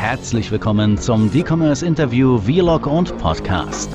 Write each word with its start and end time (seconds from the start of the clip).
Herzlich 0.00 0.50
willkommen 0.50 0.96
zum 0.96 1.30
D-Commerce 1.30 1.84
Interview 1.84 2.38
Vlog 2.38 2.86
und 2.86 3.18
Podcast. 3.18 3.90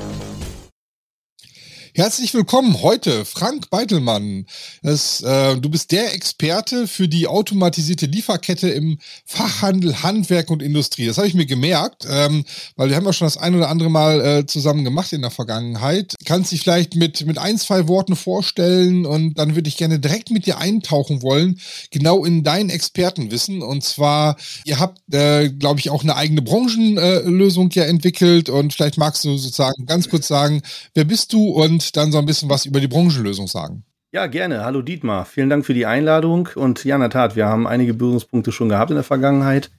Herzlich 1.96 2.34
willkommen 2.34 2.82
heute, 2.82 3.24
Frank 3.24 3.70
Beitelmann. 3.70 4.44
Das, 4.82 5.22
äh, 5.22 5.56
du 5.56 5.70
bist 5.70 5.92
der 5.92 6.12
Experte 6.12 6.88
für 6.88 7.08
die 7.08 7.26
automatisierte 7.26 8.04
Lieferkette 8.04 8.68
im 8.68 8.98
Fachhandel, 9.24 10.02
Handwerk 10.02 10.50
und 10.50 10.62
Industrie. 10.62 11.06
Das 11.06 11.16
habe 11.16 11.26
ich 11.26 11.32
mir 11.32 11.46
gemerkt, 11.46 12.06
ähm, 12.06 12.44
weil 12.76 12.90
wir 12.90 12.96
haben 12.96 13.06
ja 13.06 13.14
schon 13.14 13.24
das 13.24 13.38
ein 13.38 13.54
oder 13.54 13.70
andere 13.70 13.88
Mal 13.88 14.20
äh, 14.20 14.46
zusammen 14.46 14.84
gemacht 14.84 15.14
in 15.14 15.22
der 15.22 15.30
Vergangenheit. 15.30 16.16
Kannst 16.26 16.52
dich 16.52 16.60
vielleicht 16.60 16.96
mit, 16.96 17.24
mit 17.24 17.38
ein, 17.38 17.56
zwei 17.56 17.88
Worten 17.88 18.14
vorstellen 18.14 19.06
und 19.06 19.38
dann 19.38 19.54
würde 19.54 19.68
ich 19.68 19.78
gerne 19.78 19.98
direkt 19.98 20.30
mit 20.30 20.44
dir 20.44 20.58
eintauchen 20.58 21.22
wollen, 21.22 21.58
genau 21.90 22.26
in 22.26 22.44
dein 22.44 22.68
Expertenwissen. 22.68 23.62
Und 23.62 23.84
zwar, 23.84 24.36
ihr 24.66 24.78
habt, 24.78 25.00
äh, 25.14 25.48
glaube 25.48 25.80
ich, 25.80 25.88
auch 25.88 26.02
eine 26.02 26.16
eigene 26.16 26.42
Branchenlösung 26.42 27.70
ja 27.70 27.84
entwickelt 27.84 28.50
und 28.50 28.74
vielleicht 28.74 28.98
magst 28.98 29.24
du 29.24 29.38
sozusagen 29.38 29.86
ganz 29.86 30.10
kurz 30.10 30.28
sagen, 30.28 30.60
wer 30.92 31.04
bist 31.04 31.32
du 31.32 31.48
und 31.48 31.85
dann 31.92 32.12
so 32.12 32.18
ein 32.18 32.26
bisschen 32.26 32.50
was 32.50 32.66
über 32.66 32.80
die 32.80 32.88
Branchenlösung 32.88 33.46
sagen. 33.46 33.84
Ja, 34.12 34.26
gerne. 34.26 34.64
Hallo 34.64 34.82
Dietmar. 34.82 35.26
Vielen 35.26 35.50
Dank 35.50 35.66
für 35.66 35.74
die 35.74 35.86
Einladung. 35.86 36.48
Und 36.54 36.84
ja, 36.84 36.94
in 36.94 37.00
der 37.00 37.10
Tat, 37.10 37.36
wir 37.36 37.46
haben 37.46 37.66
einige 37.66 37.92
Berührungspunkte 37.92 38.52
schon 38.52 38.68
gehabt 38.68 38.90
in 38.90 38.96
der 38.96 39.04
Vergangenheit. 39.04 39.70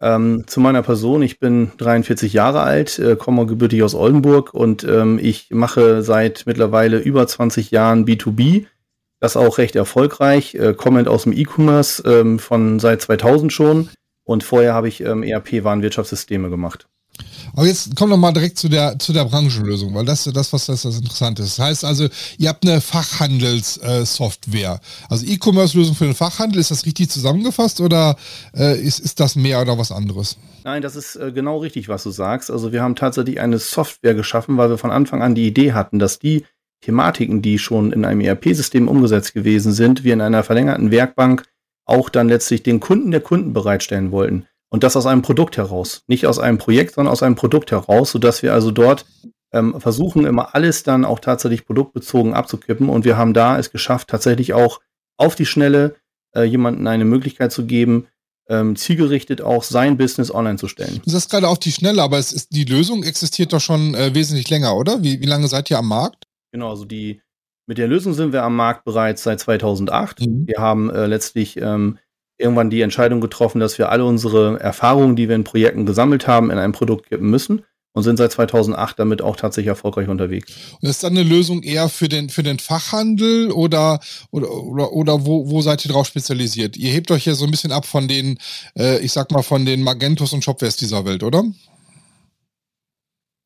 Ähm, 0.00 0.44
zu 0.46 0.60
meiner 0.60 0.82
Person, 0.82 1.22
ich 1.22 1.38
bin 1.38 1.72
43 1.78 2.32
Jahre 2.34 2.60
alt, 2.60 2.98
äh, 2.98 3.16
komme 3.16 3.46
gebürtig 3.46 3.82
aus 3.82 3.94
Oldenburg 3.94 4.52
und 4.52 4.84
ähm, 4.84 5.18
ich 5.22 5.48
mache 5.50 6.02
seit 6.02 6.42
mittlerweile 6.44 6.98
über 6.98 7.26
20 7.26 7.70
Jahren 7.70 8.04
B2B. 8.04 8.66
Das 9.20 9.38
auch 9.38 9.56
recht 9.56 9.74
erfolgreich, 9.74 10.54
äh, 10.54 10.74
kommend 10.74 11.08
aus 11.08 11.22
dem 11.22 11.32
E-Commerce 11.32 12.02
ähm, 12.04 12.38
von 12.38 12.78
seit 12.78 13.00
2000 13.00 13.50
schon. 13.50 13.88
Und 14.24 14.44
vorher 14.44 14.74
habe 14.74 14.88
ich 14.88 15.00
ähm, 15.00 15.22
ERP-Warenwirtschaftssysteme 15.22 16.50
gemacht. 16.50 16.88
Aber 17.54 17.66
jetzt 17.66 17.94
kommen 17.96 18.12
wir 18.12 18.16
mal 18.16 18.32
direkt 18.32 18.58
zu 18.58 18.68
der, 18.68 18.98
zu 18.98 19.12
der 19.12 19.24
Branchenlösung, 19.24 19.94
weil 19.94 20.04
das 20.04 20.26
ist 20.26 20.36
das, 20.36 20.52
was 20.52 20.66
das, 20.66 20.82
das 20.82 20.98
Interessante 20.98 21.42
ist. 21.42 21.58
Das 21.58 21.64
heißt 21.64 21.84
also, 21.84 22.08
ihr 22.38 22.48
habt 22.48 22.66
eine 22.66 22.80
Fachhandelssoftware. 22.80 24.74
Äh, 24.74 25.06
also 25.08 25.26
E-Commerce-Lösung 25.26 25.94
für 25.94 26.04
den 26.04 26.14
Fachhandel, 26.14 26.60
ist 26.60 26.70
das 26.70 26.86
richtig 26.86 27.10
zusammengefasst 27.10 27.80
oder 27.80 28.16
äh, 28.56 28.80
ist, 28.80 29.00
ist 29.00 29.20
das 29.20 29.36
mehr 29.36 29.60
oder 29.62 29.78
was 29.78 29.92
anderes? 29.92 30.38
Nein, 30.64 30.82
das 30.82 30.96
ist 30.96 31.16
äh, 31.16 31.32
genau 31.32 31.58
richtig, 31.58 31.88
was 31.88 32.02
du 32.02 32.10
sagst. 32.10 32.50
Also 32.50 32.72
wir 32.72 32.82
haben 32.82 32.96
tatsächlich 32.96 33.40
eine 33.40 33.58
Software 33.58 34.14
geschaffen, 34.14 34.56
weil 34.56 34.70
wir 34.70 34.78
von 34.78 34.90
Anfang 34.90 35.22
an 35.22 35.34
die 35.34 35.46
Idee 35.46 35.72
hatten, 35.72 35.98
dass 35.98 36.18
die 36.18 36.44
Thematiken, 36.82 37.42
die 37.42 37.58
schon 37.58 37.92
in 37.92 38.04
einem 38.04 38.20
ERP-System 38.20 38.88
umgesetzt 38.88 39.34
gewesen 39.34 39.72
sind, 39.72 40.04
wir 40.04 40.12
in 40.12 40.20
einer 40.20 40.42
verlängerten 40.42 40.90
Werkbank 40.90 41.44
auch 41.84 42.10
dann 42.10 42.28
letztlich 42.28 42.62
den 42.62 42.80
Kunden 42.80 43.10
der 43.10 43.20
Kunden 43.20 43.52
bereitstellen 43.52 44.10
wollten. 44.10 44.46
Und 44.68 44.82
das 44.82 44.96
aus 44.96 45.06
einem 45.06 45.22
Produkt 45.22 45.56
heraus. 45.56 46.02
Nicht 46.06 46.26
aus 46.26 46.38
einem 46.38 46.58
Projekt, 46.58 46.94
sondern 46.94 47.12
aus 47.12 47.22
einem 47.22 47.36
Produkt 47.36 47.70
heraus, 47.70 48.10
sodass 48.10 48.42
wir 48.42 48.52
also 48.52 48.70
dort 48.70 49.06
ähm, 49.52 49.80
versuchen, 49.80 50.26
immer 50.26 50.54
alles 50.54 50.82
dann 50.82 51.04
auch 51.04 51.20
tatsächlich 51.20 51.66
produktbezogen 51.66 52.34
abzukippen. 52.34 52.88
Und 52.88 53.04
wir 53.04 53.16
haben 53.16 53.32
da 53.32 53.58
es 53.58 53.70
geschafft, 53.70 54.08
tatsächlich 54.08 54.54
auch 54.54 54.80
auf 55.16 55.34
die 55.34 55.46
Schnelle 55.46 55.96
äh, 56.34 56.42
jemanden 56.42 56.86
eine 56.86 57.04
Möglichkeit 57.04 57.52
zu 57.52 57.66
geben, 57.66 58.08
ähm, 58.48 58.76
zielgerichtet 58.76 59.40
auch 59.40 59.62
sein 59.62 59.96
Business 59.96 60.32
online 60.32 60.58
zu 60.58 60.68
stellen. 60.68 61.00
Du 61.04 61.10
sagst 61.10 61.30
gerade 61.30 61.48
auf 61.48 61.58
die 61.58 61.72
Schnelle, 61.72 62.02
aber 62.02 62.18
es 62.18 62.32
ist, 62.32 62.54
die 62.54 62.64
Lösung 62.64 63.02
existiert 63.02 63.52
doch 63.52 63.60
schon 63.60 63.94
äh, 63.94 64.14
wesentlich 64.14 64.48
länger, 64.50 64.76
oder? 64.76 65.02
Wie, 65.02 65.20
wie 65.20 65.26
lange 65.26 65.48
seid 65.48 65.70
ihr 65.70 65.78
am 65.78 65.88
Markt? 65.88 66.24
Genau, 66.52 66.70
also 66.70 66.84
die, 66.84 67.22
mit 67.66 67.78
der 67.78 67.88
Lösung 67.88 68.14
sind 68.14 68.32
wir 68.32 68.44
am 68.44 68.54
Markt 68.54 68.84
bereits 68.84 69.24
seit 69.24 69.40
2008. 69.40 70.20
Mhm. 70.20 70.46
Wir 70.46 70.58
haben 70.58 70.90
äh, 70.90 71.06
letztlich 71.06 71.56
ähm, 71.56 71.98
irgendwann 72.38 72.70
die 72.70 72.82
Entscheidung 72.82 73.20
getroffen, 73.20 73.60
dass 73.60 73.78
wir 73.78 73.90
alle 73.90 74.04
unsere 74.04 74.60
Erfahrungen, 74.60 75.16
die 75.16 75.28
wir 75.28 75.36
in 75.36 75.44
Projekten 75.44 75.86
gesammelt 75.86 76.26
haben, 76.26 76.50
in 76.50 76.58
ein 76.58 76.72
Produkt 76.72 77.08
kippen 77.08 77.30
müssen 77.30 77.64
und 77.96 78.02
sind 78.02 78.18
seit 78.18 78.30
2008 78.30 78.98
damit 78.98 79.22
auch 79.22 79.36
tatsächlich 79.36 79.68
erfolgreich 79.68 80.08
unterwegs. 80.08 80.52
Und 80.82 80.88
ist 80.88 81.02
dann 81.02 81.16
eine 81.16 81.22
Lösung 81.22 81.62
eher 81.62 81.88
für 81.88 82.10
den, 82.10 82.28
für 82.28 82.42
den 82.42 82.58
Fachhandel 82.58 83.50
oder, 83.50 84.00
oder, 84.30 84.52
oder, 84.52 84.92
oder 84.92 85.24
wo, 85.24 85.48
wo 85.48 85.62
seid 85.62 85.82
ihr 85.86 85.92
drauf 85.92 86.06
spezialisiert? 86.06 86.76
Ihr 86.76 86.90
hebt 86.90 87.10
euch 87.10 87.24
ja 87.24 87.34
so 87.34 87.46
ein 87.46 87.50
bisschen 87.50 87.72
ab 87.72 87.86
von 87.86 88.06
den, 88.06 88.38
äh, 88.78 88.98
ich 88.98 89.12
sag 89.12 89.30
mal, 89.30 89.40
von 89.40 89.64
den 89.64 89.82
Magentos 89.82 90.34
und 90.34 90.44
Shopwest 90.44 90.82
dieser 90.82 91.06
Welt, 91.06 91.22
oder? 91.22 91.42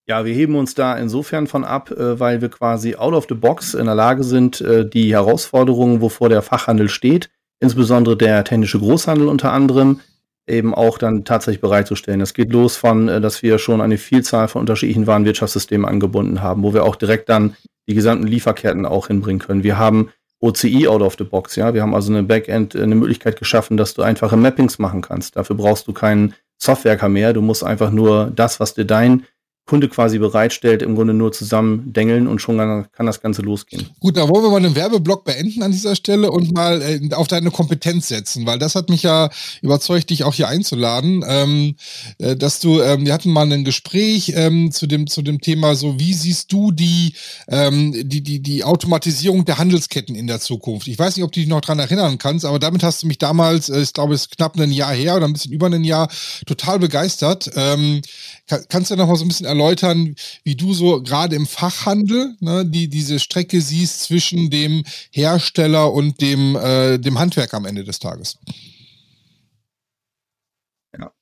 Ja, 0.08 0.24
wir 0.24 0.34
heben 0.34 0.56
uns 0.56 0.74
da 0.74 0.98
insofern 0.98 1.46
von 1.46 1.62
ab, 1.62 1.92
äh, 1.92 2.18
weil 2.18 2.40
wir 2.40 2.48
quasi 2.48 2.96
out 2.96 3.14
of 3.14 3.26
the 3.28 3.36
box 3.36 3.74
in 3.74 3.86
der 3.86 3.94
Lage 3.94 4.24
sind, 4.24 4.60
äh, 4.60 4.84
die 4.84 5.12
Herausforderungen, 5.12 6.00
wovor 6.00 6.28
der 6.28 6.42
Fachhandel 6.42 6.88
steht, 6.88 7.30
insbesondere 7.60 8.16
der 8.16 8.42
technische 8.44 8.78
Großhandel 8.78 9.28
unter 9.28 9.52
anderem, 9.52 10.00
eben 10.46 10.74
auch 10.74 10.98
dann 10.98 11.24
tatsächlich 11.24 11.60
bereitzustellen. 11.60 12.20
Das 12.20 12.34
geht 12.34 12.52
los 12.52 12.76
von, 12.76 13.08
äh, 13.08 13.20
dass 13.20 13.42
wir 13.42 13.58
schon 13.58 13.80
eine 13.80 13.98
Vielzahl 13.98 14.48
von 14.48 14.60
unterschiedlichen 14.60 15.06
Warenwirtschaftssystemen 15.06 15.86
angebunden 15.86 16.42
haben, 16.42 16.62
wo 16.62 16.74
wir 16.74 16.84
auch 16.84 16.96
direkt 16.96 17.28
dann 17.28 17.56
die 17.88 17.94
gesamten 17.94 18.26
Lieferketten 18.26 18.86
auch 18.86 19.06
hinbringen 19.06 19.40
können. 19.40 19.62
Wir 19.62 19.78
haben 19.78 20.10
OCI 20.40 20.88
out 20.88 21.02
of 21.02 21.16
the 21.18 21.24
box, 21.24 21.56
ja. 21.56 21.74
Wir 21.74 21.82
haben 21.82 21.94
also 21.94 22.12
eine 22.12 22.22
Backend, 22.22 22.74
äh, 22.74 22.82
eine 22.82 22.94
Möglichkeit 22.94 23.38
geschaffen, 23.38 23.76
dass 23.76 23.94
du 23.94 24.02
einfache 24.02 24.36
Mappings 24.36 24.78
machen 24.78 25.02
kannst. 25.02 25.36
Dafür 25.36 25.56
brauchst 25.56 25.86
du 25.86 25.92
keinen 25.92 26.34
Softwareker 26.56 27.08
mehr. 27.08 27.32
Du 27.32 27.42
musst 27.42 27.64
einfach 27.64 27.90
nur 27.90 28.32
das, 28.34 28.60
was 28.60 28.74
dir 28.74 28.84
dein 28.84 29.24
Kunde 29.70 29.88
quasi 29.88 30.18
bereitstellt, 30.18 30.82
im 30.82 30.96
Grunde 30.96 31.14
nur 31.14 31.30
zusammen 31.30 31.92
dengeln 31.92 32.26
und 32.26 32.40
schon 32.40 32.58
kann 32.58 33.06
das 33.06 33.20
Ganze 33.20 33.42
losgehen. 33.42 33.86
Gut, 34.00 34.16
da 34.16 34.28
wollen 34.28 34.42
wir 34.42 34.50
mal 34.50 34.60
den 34.60 34.74
Werbeblock 34.74 35.22
beenden 35.22 35.62
an 35.62 35.70
dieser 35.70 35.94
Stelle 35.94 36.32
und 36.32 36.52
mal 36.52 36.82
äh, 36.82 37.14
auf 37.14 37.28
deine 37.28 37.52
Kompetenz 37.52 38.08
setzen, 38.08 38.46
weil 38.46 38.58
das 38.58 38.74
hat 38.74 38.90
mich 38.90 39.04
ja 39.04 39.30
überzeugt, 39.62 40.10
dich 40.10 40.24
auch 40.24 40.34
hier 40.34 40.48
einzuladen, 40.48 41.24
ähm, 41.24 41.76
äh, 42.18 42.34
dass 42.34 42.58
du, 42.58 42.82
ähm, 42.82 43.06
wir 43.06 43.12
hatten 43.12 43.30
mal 43.30 43.50
ein 43.50 43.62
Gespräch 43.62 44.32
ähm, 44.34 44.72
zu 44.72 44.88
dem 44.88 45.06
zu 45.06 45.22
dem 45.22 45.40
Thema 45.40 45.76
so, 45.76 46.00
wie 46.00 46.14
siehst 46.14 46.50
du 46.50 46.72
die 46.72 47.14
ähm, 47.46 47.92
die 48.08 48.22
die 48.22 48.42
die 48.42 48.64
Automatisierung 48.64 49.44
der 49.44 49.58
Handelsketten 49.58 50.16
in 50.16 50.26
der 50.26 50.40
Zukunft? 50.40 50.88
Ich 50.88 50.98
weiß 50.98 51.14
nicht, 51.14 51.24
ob 51.24 51.30
du 51.30 51.38
dich 51.38 51.48
noch 51.48 51.60
dran 51.60 51.78
erinnern 51.78 52.18
kannst, 52.18 52.44
aber 52.44 52.58
damit 52.58 52.82
hast 52.82 53.04
du 53.04 53.06
mich 53.06 53.18
damals, 53.18 53.68
äh, 53.68 53.80
ich 53.82 53.92
glaube, 53.92 54.14
es 54.14 54.22
ist 54.22 54.36
knapp 54.36 54.58
ein 54.58 54.72
Jahr 54.72 54.92
her 54.92 55.14
oder 55.14 55.26
ein 55.26 55.32
bisschen 55.32 55.52
über 55.52 55.66
ein 55.66 55.84
Jahr, 55.84 56.08
total 56.44 56.80
begeistert. 56.80 57.52
Ähm, 57.54 58.02
kann, 58.50 58.64
kannst 58.68 58.90
du 58.90 58.96
noch 58.96 59.06
mal 59.06 59.16
so 59.16 59.24
ein 59.24 59.28
bisschen 59.28 59.46
erläutern, 59.46 60.16
wie 60.42 60.56
du 60.56 60.74
so 60.74 61.00
gerade 61.02 61.36
im 61.36 61.46
Fachhandel 61.46 62.34
ne, 62.40 62.66
die 62.66 62.88
diese 62.88 63.20
Strecke 63.20 63.60
siehst 63.60 64.02
zwischen 64.02 64.50
dem 64.50 64.84
Hersteller 65.12 65.92
und 65.92 66.20
dem, 66.20 66.56
äh, 66.56 66.98
dem 66.98 67.18
Handwerk 67.18 67.54
am 67.54 67.64
Ende 67.64 67.84
des 67.84 68.00
Tages? 68.00 68.38
Ja. 70.98 71.12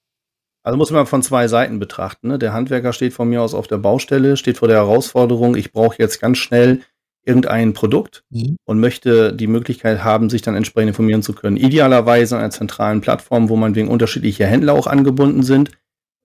Also 0.63 0.79
muss 0.79 0.91
man 0.91 1.07
von 1.07 1.23
zwei 1.23 1.49
Seiten 1.49 1.79
betrachten. 1.79 2.29
Ne? 2.29 2.39
Der 2.39 2.55
Handwerker 2.55 2.95
steht 2.95 3.13
von 3.13 3.29
mir 3.29 3.43
aus 3.43 3.53
auf 3.53 3.69
der 3.69 3.79
Baustelle, 3.79 4.39
steht 4.39 4.57
vor 4.57 4.69
der 4.69 4.79
Herausforderung, 4.79 5.55
ich 5.55 5.73
brauche 5.73 5.97
jetzt 5.99 6.21
ganz 6.21 6.39
schnell 6.39 6.81
irgendein 7.27 7.75
Produkt 7.75 8.25
mhm. 8.31 8.57
und 8.65 8.81
möchte 8.81 9.35
die 9.35 9.49
Möglichkeit 9.49 10.03
haben, 10.03 10.31
sich 10.31 10.41
dann 10.41 10.55
entsprechend 10.55 10.89
informieren 10.89 11.23
zu 11.23 11.35
können. 11.35 11.59
Idealerweise 11.59 12.37
an 12.37 12.41
einer 12.41 12.51
zentralen 12.51 13.03
Plattform, 13.03 13.51
wo 13.51 13.57
man 13.57 13.75
wegen 13.75 13.89
unterschiedlicher 13.89 14.47
Händler 14.47 14.73
auch 14.73 14.87
angebunden 14.87 15.43
sind 15.43 15.73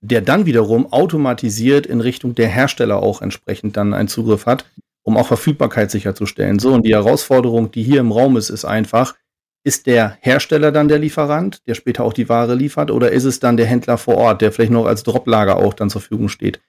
der 0.03 0.21
dann 0.21 0.45
wiederum 0.45 0.91
automatisiert 0.91 1.85
in 1.85 2.01
Richtung 2.01 2.35
der 2.35 2.49
Hersteller 2.49 3.01
auch 3.01 3.21
entsprechend 3.21 3.77
dann 3.77 3.93
einen 3.93 4.09
Zugriff 4.09 4.45
hat, 4.45 4.65
um 5.01 5.15
auch 5.15 5.27
Verfügbarkeit 5.27 5.91
sicherzustellen. 5.91 6.59
So, 6.59 6.73
und 6.73 6.85
die 6.85 6.93
Herausforderung, 6.93 7.71
die 7.71 7.83
hier 7.83 8.01
im 8.01 8.11
Raum 8.11 8.35
ist, 8.35 8.49
ist 8.49 8.65
einfach, 8.65 9.15
ist 9.63 9.87
der 9.87 10.17
Hersteller 10.19 10.73
dann 10.73 10.89
der 10.89 10.99
Lieferant, 10.99 11.65
der 11.67 11.75
später 11.75 12.03
auch 12.03 12.11
die 12.11 12.27
Ware 12.27 12.53
liefert, 12.53 12.91
oder 12.91 13.11
ist 13.11 13.23
es 13.23 13.39
dann 13.39 13.55
der 13.55 13.65
Händler 13.65 13.97
vor 13.97 14.17
Ort, 14.17 14.41
der 14.41 14.51
vielleicht 14.51 14.73
noch 14.73 14.85
als 14.85 15.03
Droplager 15.03 15.55
auch 15.55 15.73
dann 15.73 15.89
zur 15.89 16.01
Verfügung 16.01 16.27
steht? 16.27 16.59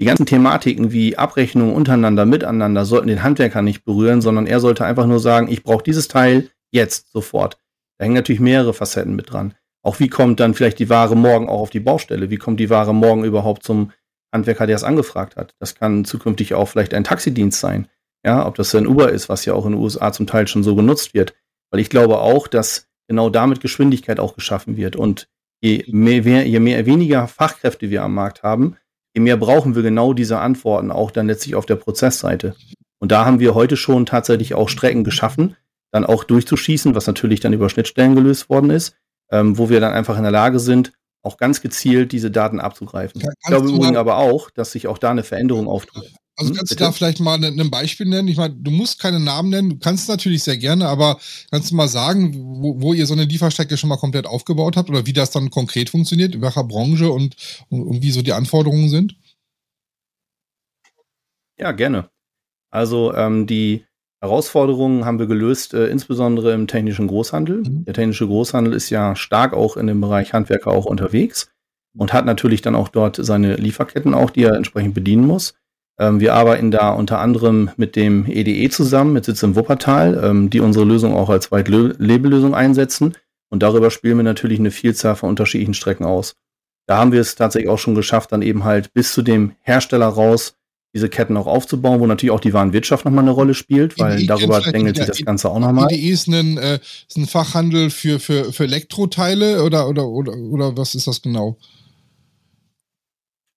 Die 0.00 0.04
ganzen 0.04 0.26
Thematiken 0.26 0.92
wie 0.92 1.18
Abrechnung 1.18 1.74
untereinander, 1.74 2.26
miteinander 2.26 2.84
sollten 2.84 3.08
den 3.08 3.24
Handwerker 3.24 3.62
nicht 3.62 3.84
berühren, 3.84 4.22
sondern 4.22 4.46
er 4.46 4.60
sollte 4.60 4.84
einfach 4.84 5.06
nur 5.06 5.18
sagen, 5.18 5.48
ich 5.48 5.64
brauche 5.64 5.82
dieses 5.82 6.06
Teil 6.06 6.50
jetzt, 6.70 7.10
sofort. 7.10 7.58
Da 7.98 8.04
hängen 8.04 8.14
natürlich 8.14 8.40
mehrere 8.40 8.74
Facetten 8.74 9.16
mit 9.16 9.32
dran. 9.32 9.54
Auch 9.84 10.00
wie 10.00 10.08
kommt 10.08 10.40
dann 10.40 10.54
vielleicht 10.54 10.78
die 10.78 10.88
Ware 10.88 11.14
morgen 11.14 11.48
auch 11.48 11.60
auf 11.60 11.70
die 11.70 11.80
Baustelle? 11.80 12.30
Wie 12.30 12.38
kommt 12.38 12.58
die 12.58 12.70
Ware 12.70 12.94
morgen 12.94 13.22
überhaupt 13.22 13.62
zum 13.62 13.92
Handwerker, 14.32 14.66
der 14.66 14.76
es 14.76 14.82
angefragt 14.82 15.36
hat? 15.36 15.54
Das 15.58 15.74
kann 15.74 16.06
zukünftig 16.06 16.54
auch 16.54 16.66
vielleicht 16.66 16.94
ein 16.94 17.04
Taxidienst 17.04 17.60
sein. 17.60 17.88
Ja, 18.24 18.46
ob 18.46 18.54
das 18.54 18.74
ein 18.74 18.86
Uber 18.86 19.12
ist, 19.12 19.28
was 19.28 19.44
ja 19.44 19.52
auch 19.52 19.66
in 19.66 19.72
den 19.72 19.80
USA 19.80 20.10
zum 20.10 20.26
Teil 20.26 20.48
schon 20.48 20.62
so 20.62 20.74
genutzt 20.74 21.12
wird. 21.12 21.34
Weil 21.70 21.80
ich 21.80 21.90
glaube 21.90 22.18
auch, 22.20 22.48
dass 22.48 22.88
genau 23.08 23.28
damit 23.28 23.60
Geschwindigkeit 23.60 24.18
auch 24.18 24.34
geschaffen 24.34 24.78
wird. 24.78 24.96
Und 24.96 25.28
je 25.60 25.84
mehr, 25.88 26.46
je 26.46 26.60
mehr, 26.60 26.86
weniger 26.86 27.28
Fachkräfte 27.28 27.90
wir 27.90 28.02
am 28.02 28.14
Markt 28.14 28.42
haben, 28.42 28.76
je 29.14 29.20
mehr 29.20 29.36
brauchen 29.36 29.74
wir 29.74 29.82
genau 29.82 30.14
diese 30.14 30.38
Antworten 30.38 30.90
auch 30.90 31.10
dann 31.10 31.26
letztlich 31.26 31.56
auf 31.56 31.66
der 31.66 31.76
Prozessseite. 31.76 32.56
Und 33.00 33.12
da 33.12 33.26
haben 33.26 33.38
wir 33.38 33.54
heute 33.54 33.76
schon 33.76 34.06
tatsächlich 34.06 34.54
auch 34.54 34.70
Strecken 34.70 35.04
geschaffen, 35.04 35.56
dann 35.90 36.06
auch 36.06 36.24
durchzuschießen, 36.24 36.94
was 36.94 37.06
natürlich 37.06 37.40
dann 37.40 37.52
über 37.52 37.68
Schnittstellen 37.68 38.14
gelöst 38.14 38.48
worden 38.48 38.70
ist, 38.70 38.96
ähm, 39.30 39.58
wo 39.58 39.68
wir 39.68 39.80
dann 39.80 39.92
einfach 39.92 40.16
in 40.16 40.22
der 40.22 40.32
Lage 40.32 40.58
sind, 40.58 40.92
auch 41.22 41.36
ganz 41.38 41.60
gezielt 41.62 42.12
diese 42.12 42.30
Daten 42.30 42.60
abzugreifen. 42.60 43.20
Ja, 43.20 43.30
ich 43.30 43.46
glaube 43.46 43.68
übrigens 43.68 43.96
aber 43.96 44.18
auch, 44.18 44.50
dass 44.50 44.72
sich 44.72 44.86
auch 44.86 44.98
da 44.98 45.10
eine 45.10 45.24
Veränderung 45.24 45.68
auftut. 45.68 46.04
Also 46.36 46.50
hm, 46.50 46.56
kannst 46.56 46.70
bitte? 46.70 46.84
du 46.84 46.84
da 46.84 46.92
vielleicht 46.92 47.20
mal 47.20 47.42
ein 47.42 47.54
ne, 47.54 47.64
Beispiel 47.66 48.06
nennen? 48.06 48.28
Ich 48.28 48.36
meine, 48.36 48.54
du 48.54 48.70
musst 48.70 49.00
keine 49.00 49.20
Namen 49.20 49.50
nennen, 49.50 49.70
du 49.70 49.78
kannst 49.78 50.08
natürlich 50.08 50.42
sehr 50.42 50.58
gerne, 50.58 50.88
aber 50.88 51.18
kannst 51.50 51.70
du 51.70 51.76
mal 51.76 51.88
sagen, 51.88 52.34
wo, 52.34 52.80
wo, 52.80 52.92
ihr 52.92 53.06
so 53.06 53.14
eine 53.14 53.24
Lieferstrecke 53.24 53.76
schon 53.76 53.88
mal 53.88 53.96
komplett 53.96 54.26
aufgebaut 54.26 54.76
habt 54.76 54.90
oder 54.90 55.06
wie 55.06 55.12
das 55.12 55.30
dann 55.30 55.50
konkret 55.50 55.90
funktioniert, 55.90 56.34
in 56.34 56.42
welcher 56.42 56.64
Branche 56.64 57.10
und, 57.10 57.36
und, 57.68 57.82
und 57.82 58.02
wie 58.02 58.10
so 58.10 58.22
die 58.22 58.32
Anforderungen 58.32 58.88
sind? 58.88 59.16
Ja, 61.56 61.70
gerne. 61.72 62.10
Also 62.70 63.14
ähm, 63.14 63.46
die 63.46 63.86
Herausforderungen 64.24 65.04
haben 65.04 65.18
wir 65.18 65.26
gelöst, 65.26 65.74
äh, 65.74 65.88
insbesondere 65.88 66.54
im 66.54 66.66
technischen 66.66 67.08
Großhandel. 67.08 67.58
Mhm. 67.58 67.84
Der 67.84 67.92
technische 67.92 68.26
Großhandel 68.26 68.72
ist 68.72 68.88
ja 68.88 69.14
stark 69.16 69.52
auch 69.52 69.76
in 69.76 69.86
dem 69.86 70.00
Bereich 70.00 70.32
Handwerker 70.32 70.70
auch 70.70 70.86
unterwegs 70.86 71.52
und 71.94 72.14
hat 72.14 72.24
natürlich 72.24 72.62
dann 72.62 72.74
auch 72.74 72.88
dort 72.88 73.16
seine 73.20 73.56
Lieferketten 73.56 74.14
auch, 74.14 74.30
die 74.30 74.44
er 74.44 74.54
entsprechend 74.54 74.94
bedienen 74.94 75.26
muss. 75.26 75.54
Ähm, 76.00 76.20
wir 76.20 76.32
arbeiten 76.32 76.70
da 76.70 76.88
unter 76.90 77.18
anderem 77.18 77.70
mit 77.76 77.96
dem 77.96 78.24
EDE 78.26 78.64
e 78.64 78.68
zusammen, 78.70 79.12
mit 79.12 79.26
Sitz 79.26 79.42
im 79.42 79.56
Wuppertal, 79.56 80.18
ähm, 80.24 80.48
die 80.48 80.60
unsere 80.60 80.86
Lösung 80.86 81.14
auch 81.14 81.28
als 81.28 81.52
White-Label-Lösung 81.52 82.54
einsetzen. 82.54 83.14
Und 83.50 83.62
darüber 83.62 83.90
spielen 83.90 84.16
wir 84.16 84.24
natürlich 84.24 84.58
eine 84.58 84.70
Vielzahl 84.70 85.16
von 85.16 85.28
unterschiedlichen 85.28 85.74
Strecken 85.74 86.06
aus. 86.06 86.34
Da 86.86 86.96
haben 86.96 87.12
wir 87.12 87.20
es 87.20 87.34
tatsächlich 87.34 87.70
auch 87.70 87.78
schon 87.78 87.94
geschafft, 87.94 88.32
dann 88.32 88.40
eben 88.40 88.64
halt 88.64 88.94
bis 88.94 89.12
zu 89.12 89.20
dem 89.20 89.52
Hersteller 89.60 90.08
raus 90.08 90.56
diese 90.94 91.08
Ketten 91.08 91.36
auch 91.36 91.46
aufzubauen, 91.46 92.00
wo 92.00 92.06
natürlich 92.06 92.30
auch 92.30 92.40
die 92.40 92.52
Warenwirtschaft 92.52 93.04
nochmal 93.04 93.24
eine 93.24 93.32
Rolle 93.32 93.54
spielt, 93.54 93.98
weil 93.98 94.18
EDE 94.18 94.26
darüber 94.26 94.60
drängelt 94.60 94.96
sich 94.96 95.06
das 95.06 95.24
Ganze 95.24 95.50
auch 95.50 95.58
nochmal. 95.58 95.92
EDE 95.92 96.08
ist 96.08 96.28
ein, 96.28 96.56
äh, 96.56 96.78
ist 97.08 97.16
ein 97.16 97.26
Fachhandel 97.26 97.90
für, 97.90 98.20
für, 98.20 98.52
für 98.52 98.64
Elektroteile 98.64 99.64
oder, 99.64 99.88
oder, 99.88 100.06
oder, 100.06 100.36
oder 100.36 100.76
was 100.76 100.94
ist 100.94 101.08
das 101.08 101.20
genau? 101.20 101.58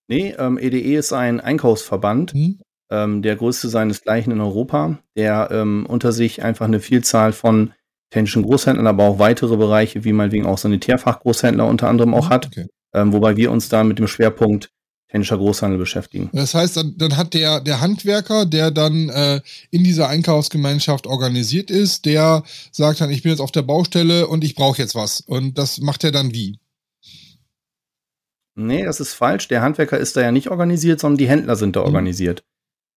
Nee, 0.08 0.34
ähm, 0.40 0.58
EDE 0.58 0.80
e 0.80 0.96
ist 0.96 1.14
ein 1.14 1.40
Einkaufsverband, 1.40 2.34
mhm. 2.34 2.60
ähm, 2.90 3.22
der 3.22 3.36
größte 3.36 3.70
seinesgleichen 3.70 4.32
in 4.32 4.42
Europa, 4.42 4.98
der 5.16 5.50
ähm, 5.52 5.86
unter 5.88 6.14
sich 6.14 6.44
einfach 6.44 6.66
eine 6.66 6.80
Vielzahl 6.80 7.34
von 7.34 7.74
technischen 8.10 8.44
Großhändlern, 8.44 8.88
aber 8.88 9.04
auch 9.04 9.20
weitere 9.20 9.58
Bereiche, 9.58 10.04
wie 10.06 10.14
meinetwegen 10.14 10.46
auch 10.46 10.58
Sanitärfachgroßhändler 10.58 11.68
unter 11.68 11.90
anderem 11.90 12.16
auch 12.16 12.30
mhm, 12.30 12.34
hat, 12.34 12.48
okay. 12.48 12.66
ähm, 12.96 13.14
wobei 13.14 13.36
wir 13.38 13.52
uns 13.52 13.70
da 13.70 13.84
mit 13.84 14.00
dem 14.00 14.08
Schwerpunkt 14.08 14.72
technischer 15.10 15.38
Großhandel 15.38 15.80
beschäftigen. 15.80 16.30
Das 16.34 16.54
heißt, 16.54 16.78
dann, 16.78 16.96
dann 16.98 17.18
hat 17.18 17.34
der, 17.34 17.62
der 17.62 17.82
Handwerker, 17.82 18.46
der 18.46 18.72
dann 18.72 19.10
äh, 19.10 19.42
in 19.72 19.84
dieser 19.84 20.10
Einkaufsgemeinschaft 20.10 21.08
organisiert 21.08 21.72
ist, 21.72 22.06
der 22.06 22.44
sagt 22.72 23.02
dann, 23.02 23.10
ich 23.10 23.24
bin 23.24 23.32
jetzt 23.32 23.40
auf 23.40 23.52
der 23.52 23.62
Baustelle 23.62 24.28
und 24.28 24.44
ich 24.44 24.56
brauche 24.56 24.82
jetzt 24.82 24.96
was. 24.96 25.22
Und 25.22 25.58
das 25.58 25.80
macht 25.80 26.04
er 26.04 26.12
dann 26.12 26.34
wie? 26.34 26.60
Nee, 28.56 28.84
das 28.84 29.00
ist 29.00 29.14
falsch. 29.14 29.48
Der 29.48 29.62
Handwerker 29.62 29.98
ist 29.98 30.18
da 30.18 30.22
ja 30.22 30.32
nicht 30.32 30.50
organisiert, 30.50 31.00
sondern 31.00 31.18
die 31.18 31.30
Händler 31.30 31.56
sind 31.56 31.76
da 31.76 31.82
mhm. 31.82 31.86
organisiert. 31.88 32.44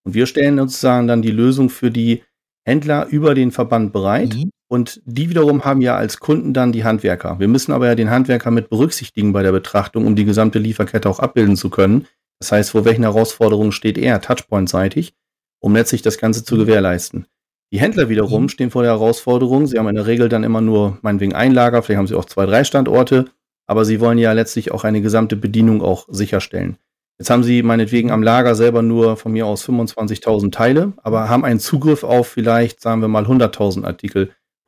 Und 0.05 0.15
wir 0.15 0.27
stellen 0.27 0.57
sozusagen 0.57 1.07
dann 1.07 1.23
die 1.23 1.31
Lösung 1.31 1.69
für 1.69 1.91
die 1.91 2.23
Händler 2.65 3.07
über 3.07 3.35
den 3.35 3.53
Verband 3.53 3.93
bereit. 3.93 4.35
Mhm. 4.35 4.51
Und 4.71 5.03
die 5.05 5.29
wiederum 5.31 5.65
haben 5.65 5.81
ja 5.81 5.97
als 5.97 6.21
Kunden 6.21 6.55
dann 6.55 6.73
die 6.73 6.85
Handwerker. 6.85 7.41
Wir 7.41 7.49
müssen 7.49 7.73
aber 7.73 7.87
ja 7.87 7.95
den 7.95 8.11
Handwerker 8.11 8.51
mit 8.51 8.71
berücksichtigen 8.71 9.33
bei 9.33 9.43
der 9.43 9.53
Betrachtung, 9.53 10.07
um 10.07 10.15
die 10.15 10.25
gesamte 10.25 10.59
Lieferkette 10.59 11.09
auch 11.09 11.19
abbilden 11.19 11.57
zu 11.57 11.71
können. 11.71 12.07
Das 12.39 12.53
heißt, 12.53 12.71
vor 12.71 12.85
welchen 12.85 13.03
Herausforderungen 13.03 13.73
steht 13.73 13.99
er 13.99 14.21
Touchpoint-seitig, 14.21 15.15
um 15.59 15.75
letztlich 15.75 16.03
das 16.03 16.19
Ganze 16.19 16.45
zu 16.45 16.55
mhm. 16.55 16.61
gewährleisten. 16.61 17.27
Die 17.73 17.81
Händler 17.81 18.09
wiederum 18.09 18.45
mhm. 18.45 18.49
stehen 18.49 18.71
vor 18.71 18.83
der 18.83 18.93
Herausforderung. 18.93 19.67
Sie 19.67 19.79
haben 19.79 19.89
in 19.89 19.97
der 19.97 20.07
Regel 20.07 20.29
dann 20.29 20.45
immer 20.45 20.61
nur 20.61 20.99
meinetwegen 21.03 21.35
ein 21.35 21.53
Lager, 21.53 21.83
vielleicht 21.83 21.99
haben 21.99 22.07
sie 22.07 22.15
auch 22.15 22.25
zwei, 22.25 22.47
drei 22.47 22.65
Standorte 22.65 23.27
aber 23.71 23.85
sie 23.85 24.01
wollen 24.01 24.19
ja 24.19 24.33
letztlich 24.33 24.73
auch 24.73 24.83
eine 24.83 25.01
gesamte 25.01 25.37
Bedienung 25.37 25.81
auch 25.81 26.09
sicherstellen. 26.09 26.77
Jetzt 27.21 27.31
haben 27.31 27.45
sie 27.45 27.63
meinetwegen 27.63 28.11
am 28.11 28.21
Lager 28.21 28.57
selber 28.57 28.83
nur 28.83 29.17
von 29.17 29.31
mir 29.31 29.47
aus 29.47 29.65
25.000 29.65 30.51
Teile, 30.51 30.93
aber 31.05 31.29
haben 31.29 31.45
einen 31.45 31.61
Zugriff 31.61 32.03
auf 32.03 32.27
vielleicht, 32.27 32.81
sagen 32.81 33.01
wir 33.01 33.07
mal, 33.07 33.27
100.000 33.27 33.85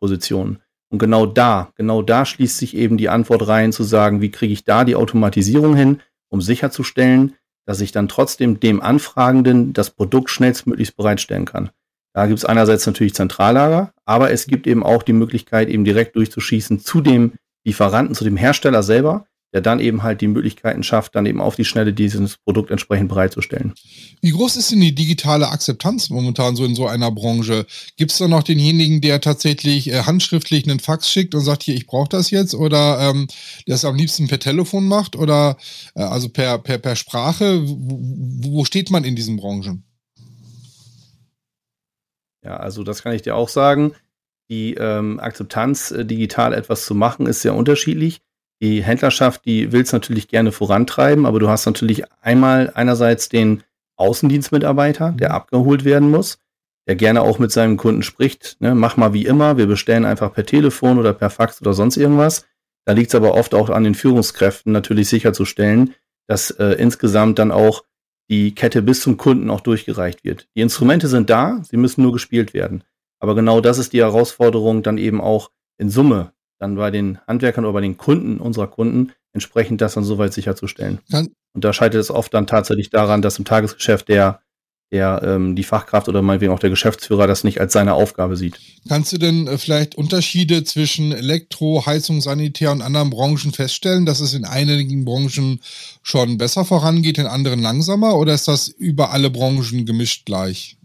Artikelpositionen. 0.03 0.59
Und 0.91 0.99
genau 0.99 1.25
da, 1.25 1.73
genau 1.77 2.03
da 2.03 2.27
schließt 2.27 2.59
sich 2.59 2.77
eben 2.77 2.99
die 2.99 3.09
Antwort 3.09 3.49
rein, 3.49 3.73
zu 3.73 3.83
sagen, 3.83 4.21
wie 4.21 4.31
kriege 4.31 4.53
ich 4.53 4.65
da 4.65 4.85
die 4.85 4.97
Automatisierung 4.97 5.75
hin, 5.75 6.01
um 6.29 6.43
sicherzustellen, 6.43 7.35
dass 7.65 7.81
ich 7.81 7.93
dann 7.93 8.09
trotzdem 8.09 8.61
dem 8.61 8.83
Anfragenden 8.83 9.73
das 9.73 9.91
Produkt 9.91 10.29
schnellstmöglichst 10.29 10.97
bereitstellen 10.97 11.47
kann. 11.47 11.71
Da 12.15 12.27
gibt 12.27 12.39
es 12.39 12.45
einerseits 12.45 12.87
natürlich 12.87 13.15
Zentrallager, 13.15 13.95
aber 14.05 14.33
es 14.33 14.47
gibt 14.47 14.67
eben 14.67 14.83
auch 14.83 15.03
die 15.03 15.15
Möglichkeit, 15.15 15.71
eben 15.71 15.85
direkt 15.85 16.15
durchzuschießen 16.17 16.81
zu 16.81 17.01
dem 17.01 17.35
Lieferanten, 17.65 18.15
zu 18.15 18.25
dem 18.25 18.37
Hersteller 18.37 18.83
selber, 18.83 19.27
der 19.53 19.61
dann 19.61 19.81
eben 19.81 20.03
halt 20.03 20.21
die 20.21 20.29
Möglichkeiten 20.29 20.83
schafft, 20.83 21.15
dann 21.15 21.27
eben 21.27 21.41
auf 21.41 21.57
die 21.57 21.65
Schnelle 21.65 21.93
dieses 21.93 22.37
Produkt 22.39 22.71
entsprechend 22.71 23.09
bereitzustellen. 23.09 23.75
Wie 24.21 24.31
groß 24.31 24.57
ist 24.57 24.71
denn 24.71 24.81
die 24.81 24.95
digitale 24.95 25.49
Akzeptanz 25.49 26.11
momentan 26.11 26.57
so 26.57 26.65
in 26.65 26.75
so 26.75 26.87
einer 26.87 27.11
Branche? 27.11 27.67
Gibt 27.97 28.13
es 28.13 28.19
da 28.19 28.29
noch 28.29 28.43
denjenigen, 28.43 29.01
der 29.01 29.21
tatsächlich 29.21 29.91
äh, 29.91 30.03
handschriftlich 30.03 30.69
einen 30.69 30.81
Fax 30.81 31.11
schickt 31.11 31.35
und 31.35 31.43
sagt, 31.43 31.63
hier, 31.63 31.75
ich 31.75 31.87
brauche 31.87 32.09
das 32.09 32.31
jetzt? 32.31 32.55
Oder 32.55 33.01
ähm, 33.01 33.27
der 33.67 33.75
es 33.75 33.85
am 33.85 33.97
liebsten 33.97 34.29
per 34.29 34.39
Telefon 34.39 34.87
macht 34.87 35.17
oder 35.17 35.57
äh, 35.95 36.03
also 36.03 36.29
per, 36.29 36.59
per, 36.59 36.79
per 36.79 36.97
Sprache? 36.97 37.61
Wo, 37.65 37.99
wo 38.01 38.65
steht 38.65 38.91
man 38.91 39.05
in 39.05 39.17
diesen 39.17 39.37
Branchen? 39.37 39.85
Ja, 42.45 42.57
also 42.57 42.83
das 42.83 43.03
kann 43.03 43.15
ich 43.15 43.23
dir 43.23 43.37
auch 43.37 43.49
sagen 43.49 43.93
die 44.53 44.75
ähm, 44.75 45.19
Akzeptanz, 45.19 45.93
äh, 45.93 46.05
digital 46.05 46.53
etwas 46.53 46.85
zu 46.85 46.95
machen, 46.95 47.27
ist 47.27 47.41
sehr 47.41 47.55
unterschiedlich. 47.55 48.21
Die 48.63 48.85
Händlerschaft, 48.85 49.45
die 49.45 49.73
will 49.73 49.83
es 49.83 49.93
natürlich 49.93 50.29
gerne 50.29 50.53
vorantreiben, 50.53 51.27
aber 51.27 51.41
du 51.41 51.49
hast 51.49 51.67
natürlich 51.67 52.05
einmal 52.21 52.71
einerseits 52.75 53.29
den 53.29 53.65
Außendienstmitarbeiter, 53.97 55.13
der 55.13 55.31
mhm. 55.31 55.35
abgeholt 55.35 55.85
werden 55.85 56.11
muss, 56.11 56.39
der 56.87 56.95
gerne 56.95 57.23
auch 57.23 57.41
mit 57.41 57.51
seinem 57.51 57.77
Kunden 57.77 58.05
spricht. 58.05 58.57
Ne? 58.61 58.77
Mach 58.77 58.97
mal 58.97 59.13
wie 59.13 59.27
immer, 59.27 59.57
wir 59.57 59.67
bestellen 59.67 60.05
einfach 60.05 60.33
per 60.33 60.47
Telefon 60.47 61.01
oder 61.01 61.13
per 61.13 61.29
Fax 61.29 61.61
oder 61.61 61.73
sonst 61.75 61.97
irgendwas. 61.97 62.47
Da 62.85 62.93
liegt 62.93 63.09
es 63.09 63.17
aber 63.17 63.35
oft 63.35 63.53
auch 63.53 63.69
an 63.69 63.83
den 63.83 63.97
Führungskräften 63.97 64.73
natürlich 64.73 65.09
sicherzustellen, 65.09 65.95
dass 66.29 66.53
äh, 66.53 66.75
insgesamt 66.75 67.41
dann 67.41 67.51
auch 67.51 67.83
die 68.31 68.55
Kette 68.55 68.81
bis 68.81 69.01
zum 69.01 69.17
Kunden 69.17 69.51
auch 69.51 69.61
durchgereicht 69.61 70.23
wird. 70.23 70.49
Die 70.55 70.61
Instrumente 70.61 71.09
sind 71.09 71.31
da, 71.31 71.61
sie 71.65 71.77
müssen 71.77 72.03
nur 72.03 72.13
gespielt 72.13 72.55
werden. 72.55 72.85
Aber 73.19 73.35
genau 73.35 73.61
das 73.61 73.79
ist 73.79 73.93
die 73.93 74.01
Herausforderung, 74.01 74.85
dann 74.85 74.99
eben 74.99 75.21
auch 75.21 75.51
in 75.79 75.91
Summe 75.91 76.33
dann 76.63 76.77
bei 76.77 76.91
den 76.91 77.19
Handwerkern 77.27 77.65
oder 77.65 77.75
bei 77.75 77.81
den 77.81 77.97
Kunden 77.97 78.39
unserer 78.39 78.69
Kunden 78.69 79.13
entsprechend 79.33 79.81
das 79.81 79.95
dann 79.95 80.05
soweit 80.05 80.33
sicherzustellen. 80.33 81.01
Kann 81.11 81.29
und 81.55 81.65
da 81.65 81.73
scheitert 81.73 82.01
es 82.01 82.11
oft 82.11 82.33
dann 82.33 82.47
tatsächlich 82.47 82.89
daran, 82.89 83.21
dass 83.21 83.39
im 83.39 83.45
Tagesgeschäft 83.45 84.09
der, 84.09 84.41
der 84.91 85.21
ähm, 85.23 85.55
die 85.55 85.65
Fachkraft 85.65 86.09
oder 86.09 86.23
meinetwegen 86.23 86.53
auch 86.53 86.59
der 86.59 86.71
Geschäftsführer 86.71 87.27
das 87.27 87.45
nicht 87.45 87.61
als 87.61 87.75
seine 87.75 87.93
Aufgabe 87.93 88.37
sieht. 88.37 88.59
Kannst 88.89 89.13
du 89.13 89.19
denn 89.19 89.47
äh, 89.47 89.59
vielleicht 89.59 89.97
Unterschiede 89.97 90.65
zwischen 90.65 91.13
Elektro, 91.13 91.85
Heizung, 91.85 92.23
Sanitär 92.23 92.73
und 92.73 92.81
anderen 92.81 93.11
Branchen 93.11 93.53
feststellen, 93.53 94.07
dass 94.07 94.21
es 94.21 94.33
in 94.33 94.47
einigen 94.47 95.05
Branchen 95.05 95.61
schon 96.03 96.39
besser 96.39 96.65
vorangeht, 96.65 97.19
in 97.19 97.27
anderen 97.27 97.61
langsamer 97.61 98.17
oder 98.17 98.33
ist 98.33 98.49
das 98.49 98.69
über 98.69 99.11
alle 99.11 99.29
Branchen 99.29 99.85
gemischt 99.85 100.25
gleich? 100.25 100.79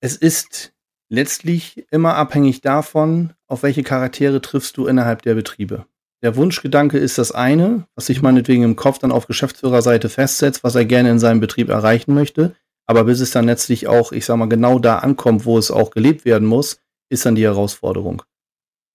es 0.00 0.16
ist 0.16 0.72
letztlich 1.10 1.84
immer 1.90 2.14
abhängig 2.14 2.62
davon, 2.62 3.34
auf 3.46 3.62
welche 3.62 3.82
Charaktere 3.82 4.40
triffst 4.40 4.76
du 4.76 4.86
innerhalb 4.86 5.22
der 5.22 5.34
Betriebe. 5.34 5.84
Der 6.22 6.36
Wunschgedanke 6.36 6.98
ist 6.98 7.18
das 7.18 7.32
eine, 7.32 7.86
was 7.94 8.06
sich 8.06 8.22
meinetwegen 8.22 8.62
im 8.62 8.76
Kopf 8.76 8.98
dann 8.98 9.12
auf 9.12 9.26
Geschäftsführerseite 9.26 10.08
festsetzt, 10.08 10.62
was 10.64 10.74
er 10.74 10.84
gerne 10.84 11.10
in 11.10 11.18
seinem 11.18 11.40
Betrieb 11.40 11.68
erreichen 11.68 12.14
möchte. 12.14 12.54
Aber 12.86 13.04
bis 13.04 13.20
es 13.20 13.30
dann 13.30 13.46
letztlich 13.46 13.88
auch, 13.88 14.12
ich 14.12 14.24
sag 14.24 14.36
mal, 14.36 14.48
genau 14.48 14.78
da 14.78 14.98
ankommt, 14.98 15.44
wo 15.44 15.58
es 15.58 15.70
auch 15.70 15.90
gelebt 15.90 16.24
werden 16.24 16.46
muss, 16.46 16.80
ist 17.08 17.24
dann 17.26 17.34
die 17.34 17.44
Herausforderung. 17.44 18.22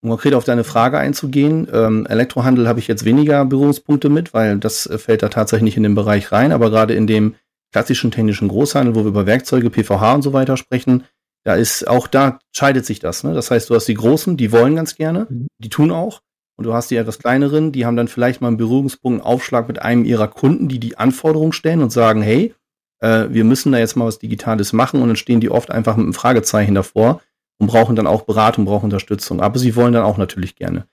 Um 0.01 0.09
konkret 0.11 0.35
auf 0.35 0.43
deine 0.43 0.63
Frage 0.63 0.99
einzugehen, 0.99 1.67
ähm, 1.73 2.05
Elektrohandel 2.05 2.67
habe 2.67 2.79
ich 2.79 2.87
jetzt 2.87 3.05
weniger 3.05 3.43
Berührungspunkte 3.43 4.09
mit, 4.09 4.33
weil 4.35 4.59
das 4.59 4.85
äh, 4.85 4.99
fällt 4.99 5.23
da 5.23 5.29
tatsächlich 5.29 5.63
nicht 5.63 5.77
in 5.77 5.83
den 5.83 5.95
Bereich 5.95 6.31
rein, 6.31 6.51
aber 6.51 6.69
gerade 6.69 6.93
in 6.93 7.07
dem 7.07 7.35
klassischen 7.71 8.11
technischen 8.11 8.47
Großhandel, 8.47 8.93
wo 8.93 8.99
wir 8.99 9.07
über 9.07 9.25
Werkzeuge, 9.25 9.71
PVH 9.71 10.13
und 10.13 10.21
so 10.21 10.31
weiter 10.31 10.57
sprechen, 10.57 11.05
da 11.45 11.55
ist 11.55 11.87
auch 11.87 12.07
da 12.07 12.39
scheidet 12.53 12.85
sich 12.85 12.99
das. 12.99 13.23
Ne? 13.23 13.33
Das 13.33 13.51
heißt, 13.51 13.69
du 13.69 13.75
hast 13.75 13.85
die 13.85 13.93
Großen, 13.93 14.35
die 14.35 14.51
wollen 14.51 14.75
ganz 14.75 14.95
gerne, 14.95 15.27
mhm. 15.29 15.47
die 15.59 15.69
tun 15.69 15.91
auch. 15.91 16.21
Und 16.57 16.65
du 16.65 16.73
hast 16.73 16.89
die 16.89 16.95
etwas 16.95 17.19
kleineren, 17.19 17.71
die 17.71 17.85
haben 17.85 17.97
dann 17.97 18.07
vielleicht 18.07 18.41
mal 18.41 18.47
einen 18.47 18.57
Berührungspunkt, 18.57 19.21
einen 19.21 19.27
Aufschlag 19.27 19.67
mit 19.67 19.81
einem 19.81 20.05
ihrer 20.05 20.27
Kunden, 20.27 20.69
die 20.69 20.79
die 20.79 20.97
Anforderungen 20.97 21.51
stellen 21.53 21.81
und 21.81 21.91
sagen, 21.91 22.21
hey, 22.21 22.55
äh, 22.99 23.27
wir 23.29 23.43
müssen 23.43 23.71
da 23.71 23.77
jetzt 23.77 23.95
mal 23.95 24.05
was 24.05 24.19
Digitales 24.19 24.73
machen. 24.73 25.01
Und 25.01 25.07
dann 25.09 25.17
stehen 25.17 25.41
die 25.41 25.51
oft 25.51 25.69
einfach 25.69 25.97
mit 25.97 26.05
einem 26.05 26.13
Fragezeichen 26.13 26.73
davor 26.73 27.21
und 27.59 27.67
brauchen 27.67 27.95
dann 27.95 28.07
auch 28.07 28.23
Beratung, 28.23 28.65
brauchen 28.65 28.85
Unterstützung. 28.85 29.41
Aber 29.41 29.59
sie 29.59 29.75
wollen 29.75 29.93
dann 29.93 30.03
auch 30.03 30.17
natürlich 30.17 30.55
gerne. 30.55 30.87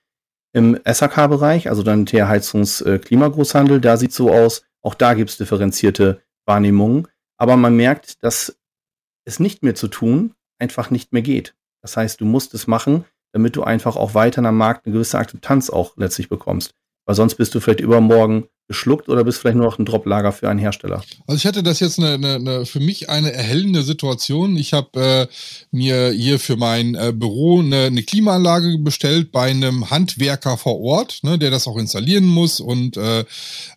Im 0.53 0.79
SAK-Bereich, 0.85 1.71
also 1.71 1.83
dann 1.83 2.05
der 2.05 2.29
Heizungs-Klimagroßhandel, 2.29 3.79
äh, 3.79 3.81
da 3.81 3.97
sieht 3.97 4.13
so 4.13 4.31
aus, 4.31 4.65
auch 4.83 4.95
da 4.95 5.15
gibt 5.15 5.31
es 5.31 5.39
differenzierte 5.39 6.21
Wahrnehmungen. 6.45 7.09
Aber 7.39 7.57
man 7.57 7.75
merkt, 7.75 8.23
dass 8.23 8.59
es 9.25 9.41
nicht 9.41 9.63
mehr 9.63 9.75
zu 9.75 9.89
tun 9.89 10.35
einfach 10.59 10.91
nicht 10.91 11.13
mehr 11.13 11.23
geht. 11.23 11.55
Das 11.83 11.97
heißt, 11.97 12.21
du 12.21 12.25
musst 12.25 12.55
es 12.55 12.67
machen, 12.67 13.05
damit 13.33 13.57
du 13.57 13.65
einfach 13.65 13.97
auch 13.97 14.15
weiter 14.15 14.45
am 14.45 14.57
Markt 14.57 14.87
eine 14.87 14.93
gewisse 14.93 15.19
Akzeptanz 15.19 15.71
auch 15.71 15.97
letztlich 15.97 16.29
bekommst. 16.29 16.75
Weil 17.07 17.17
sonst 17.17 17.35
bist 17.37 17.55
du 17.55 17.61
vielleicht 17.61 17.81
übermorgen 17.81 18.49
geschluckt 18.69 19.09
oder 19.09 19.25
bist 19.25 19.39
vielleicht 19.39 19.57
nur 19.57 19.67
noch 19.67 19.79
ein 19.79 19.85
Droplager 19.85 20.33
für 20.33 20.49
einen 20.49 20.59
Hersteller? 20.59 21.03
Also 21.27 21.37
ich 21.37 21.47
hatte 21.47 21.63
das 21.63 21.81
jetzt 21.81 21.99
eine, 21.99 22.15
eine, 22.15 22.35
eine 22.37 22.67
für 22.67 22.81
mich 22.81 23.11
eine 23.11 23.33
erhellende 23.33 23.83
Situation. 23.83 24.57
Ich 24.57 24.73
habe 24.73 25.01
äh, 25.01 25.27
mir 25.71 26.11
hier 26.11 26.39
für 26.39 26.57
mein 26.57 26.95
äh, 26.95 27.13
Büro 27.15 27.61
eine, 27.61 27.85
eine 27.85 28.03
Klimaanlage 28.03 28.79
bestellt 28.79 29.33
bei 29.33 29.51
einem 29.51 29.91
Handwerker 29.91 30.57
vor 30.57 30.81
Ort, 30.81 31.21
ne, 31.23 31.39
der 31.39 31.51
das 31.51 31.67
auch 31.67 31.77
installieren 31.77 32.25
muss 32.25 32.61
und 32.61 32.97
äh, 32.97 33.25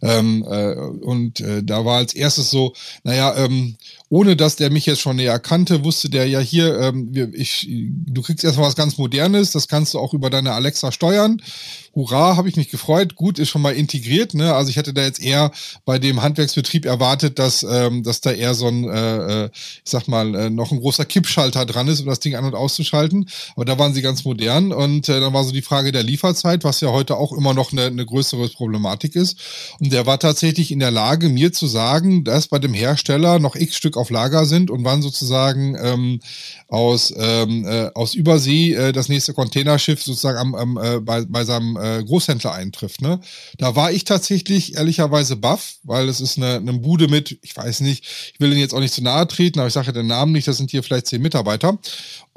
ähm, 0.01 0.46
äh, 0.50 0.75
und 0.75 1.39
äh, 1.42 1.63
da 1.63 1.84
war 1.84 1.98
als 1.98 2.13
erstes 2.13 2.50
so, 2.50 2.74
naja, 3.04 3.36
ähm, 3.38 3.75
ohne 4.10 4.36
dass 4.36 4.56
der 4.56 4.70
mich 4.70 4.86
jetzt 4.86 5.01
schon 5.01 5.18
näher 5.18 5.39
kannte, 5.39 5.84
wusste 5.84 6.10
der 6.10 6.27
ja 6.27 6.39
hier, 6.39 6.80
ähm, 6.80 7.12
ich, 7.34 7.68
du 7.70 8.22
kriegst 8.22 8.44
erstmal 8.44 8.68
was 8.68 8.75
ganz 8.75 8.98
Modernes, 8.98 9.51
das 9.51 9.68
kannst 9.68 9.94
du 9.94 10.00
auch 10.00 10.13
über 10.13 10.30
deine 10.30 10.54
Alexa 10.54 10.92
steuern. 10.92 11.42
Hurra, 11.95 12.35
habe 12.35 12.49
ich 12.49 12.57
mich 12.57 12.69
gefreut. 12.69 13.15
Gut, 13.15 13.39
ist 13.39 13.49
schon 13.49 13.61
mal 13.61 13.73
integriert. 13.73 14.33
Ne? 14.33 14.53
Also 14.53 14.69
ich 14.69 14.75
hätte 14.75 14.93
da 14.93 15.01
jetzt 15.01 15.23
eher 15.23 15.51
bei 15.85 15.97
dem 15.97 16.21
Handwerksbetrieb 16.21 16.85
erwartet, 16.85 17.39
dass, 17.39 17.63
ähm, 17.63 18.03
dass 18.03 18.19
da 18.19 18.31
eher 18.31 18.53
so 18.53 18.67
ein, 18.67 18.83
äh, 18.83 19.45
äh, 19.45 19.49
ich 19.53 19.91
sag 19.91 20.09
mal, 20.09 20.35
äh, 20.35 20.49
noch 20.49 20.73
ein 20.73 20.81
großer 20.81 21.05
Kippschalter 21.05 21.65
dran 21.65 21.87
ist, 21.87 22.01
um 22.01 22.07
das 22.07 22.19
Ding 22.19 22.35
an- 22.35 22.43
und 22.43 22.53
auszuschalten. 22.53 23.29
Aber 23.55 23.63
da 23.63 23.79
waren 23.79 23.93
sie 23.93 24.01
ganz 24.01 24.25
modern. 24.25 24.73
Und 24.73 25.07
äh, 25.07 25.21
dann 25.21 25.31
war 25.31 25.45
so 25.45 25.53
die 25.53 25.61
Frage 25.61 25.93
der 25.93 26.03
Lieferzeit, 26.03 26.65
was 26.65 26.81
ja 26.81 26.89
heute 26.89 27.15
auch 27.15 27.31
immer 27.31 27.53
noch 27.53 27.71
eine, 27.71 27.85
eine 27.85 28.05
größere 28.05 28.49
Problematik 28.49 29.15
ist. 29.15 29.37
Und 29.79 29.93
der 29.93 30.05
war 30.05 30.19
tatsächlich 30.19 30.71
in 30.71 30.79
der 30.79 30.91
Lage, 30.91 31.29
mir 31.29 31.53
zu 31.53 31.65
sagen, 31.65 32.25
dass 32.25 32.47
bei 32.47 32.59
dem 32.59 32.73
Hersteller 32.73 33.39
noch 33.39 33.55
x 33.55 33.77
Stück 33.77 33.95
auf 33.95 34.09
Lager 34.09 34.45
sind 34.45 34.69
und 34.69 34.83
wann 34.83 35.01
sozusagen 35.01 35.77
ähm, 35.81 36.19
aus, 36.67 37.13
ähm, 37.17 37.65
äh, 37.65 37.89
aus 37.95 38.15
Übersee 38.15 38.73
äh, 38.73 38.91
das 38.91 39.07
nächste 39.07 39.33
Containerschiff 39.33 40.03
sozusagen 40.03 40.37
am, 40.37 40.55
am, 40.55 40.77
äh, 40.77 40.99
bei, 40.99 41.23
bei 41.23 41.45
seinem 41.45 41.77
äh, 41.86 42.04
Großhändler 42.04 42.54
eintrifft. 42.54 43.01
Ne? 43.01 43.20
Da 43.58 43.75
war 43.75 43.92
ich 43.92 44.04
tatsächlich 44.04 44.75
ehrlicherweise 44.75 45.36
baff, 45.36 45.75
weil 45.84 46.10
es 46.10 46.22
ist 46.22 46.38
eine, 46.38 46.56
eine 46.56 46.74
Bude 46.74 47.08
mit, 47.08 47.38
ich 47.42 47.56
weiß 47.56 47.82
nicht, 47.82 48.04
ich 48.34 48.39
will 48.39 48.51
Ihnen 48.51 48.62
jetzt 48.62 48.74
auch 48.74 48.80
nicht 48.80 48.94
zu 48.94 49.04
nahe 49.04 49.27
treten, 49.27 49.60
aber 49.60 49.68
ich 49.68 49.74
sage 49.74 49.94
den 49.94 50.08
Namen 50.08 50.32
nicht, 50.32 50.48
das 50.48 50.58
sind 50.58 50.72
hier 50.72 50.84
vielleicht 50.84 51.08
zehn 51.08 51.22
Mitarbeiter. 51.22 51.77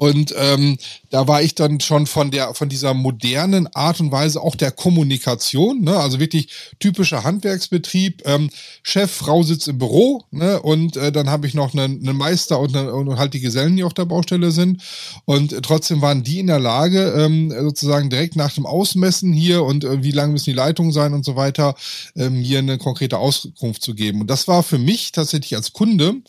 Und 0.01 0.33
ähm, 0.37 0.77
da 1.09 1.27
war 1.27 1.41
ich 1.41 1.55
dann 1.55 1.81
schon 1.81 2.07
von 2.07 2.31
der 2.31 2.53
von 2.53 2.69
dieser 2.69 2.93
modernen 2.93 3.67
Art 3.75 3.99
und 3.99 4.13
Weise 4.13 4.41
auch 4.41 4.55
der 4.55 4.71
Kommunikation, 4.71 5.81
ne? 5.81 5.97
also 5.97 6.21
wirklich 6.21 6.47
typischer 6.79 7.25
Handwerksbetrieb. 7.25 8.21
Ähm, 8.23 8.49
Chef, 8.81 9.11
Frau 9.11 9.43
sitzt 9.43 9.67
im 9.67 9.77
Büro, 9.77 10.23
ne? 10.31 10.61
und 10.61 10.95
äh, 10.95 11.11
dann 11.11 11.29
habe 11.29 11.47
ich 11.47 11.53
noch 11.53 11.73
einen, 11.73 11.99
einen 11.99 12.17
Meister 12.17 12.61
und, 12.61 12.77
eine, 12.77 12.93
und 12.93 13.17
halt 13.17 13.33
die 13.33 13.41
Gesellen, 13.41 13.75
die 13.75 13.83
auf 13.83 13.93
der 13.93 14.05
Baustelle 14.05 14.51
sind. 14.51 14.81
Und 15.25 15.61
trotzdem 15.63 16.01
waren 16.01 16.23
die 16.23 16.39
in 16.39 16.47
der 16.47 16.59
Lage, 16.59 17.13
ähm, 17.17 17.51
sozusagen 17.51 18.09
direkt 18.09 18.37
nach 18.37 18.53
dem 18.53 18.65
Ausmessen 18.65 19.33
hier 19.33 19.65
und 19.65 19.83
äh, 19.83 20.01
wie 20.01 20.11
lang 20.11 20.31
müssen 20.31 20.51
die 20.51 20.55
Leitungen 20.55 20.93
sein 20.93 21.13
und 21.13 21.25
so 21.25 21.35
weiter, 21.35 21.75
ähm, 22.15 22.35
hier 22.35 22.59
eine 22.59 22.77
konkrete 22.77 23.17
Auskunft 23.17 23.81
zu 23.81 23.93
geben. 23.95 24.21
Und 24.21 24.29
das 24.29 24.47
war 24.47 24.63
für 24.63 24.77
mich 24.79 25.11
tatsächlich 25.11 25.57
als 25.57 25.73
Kunde 25.73 26.21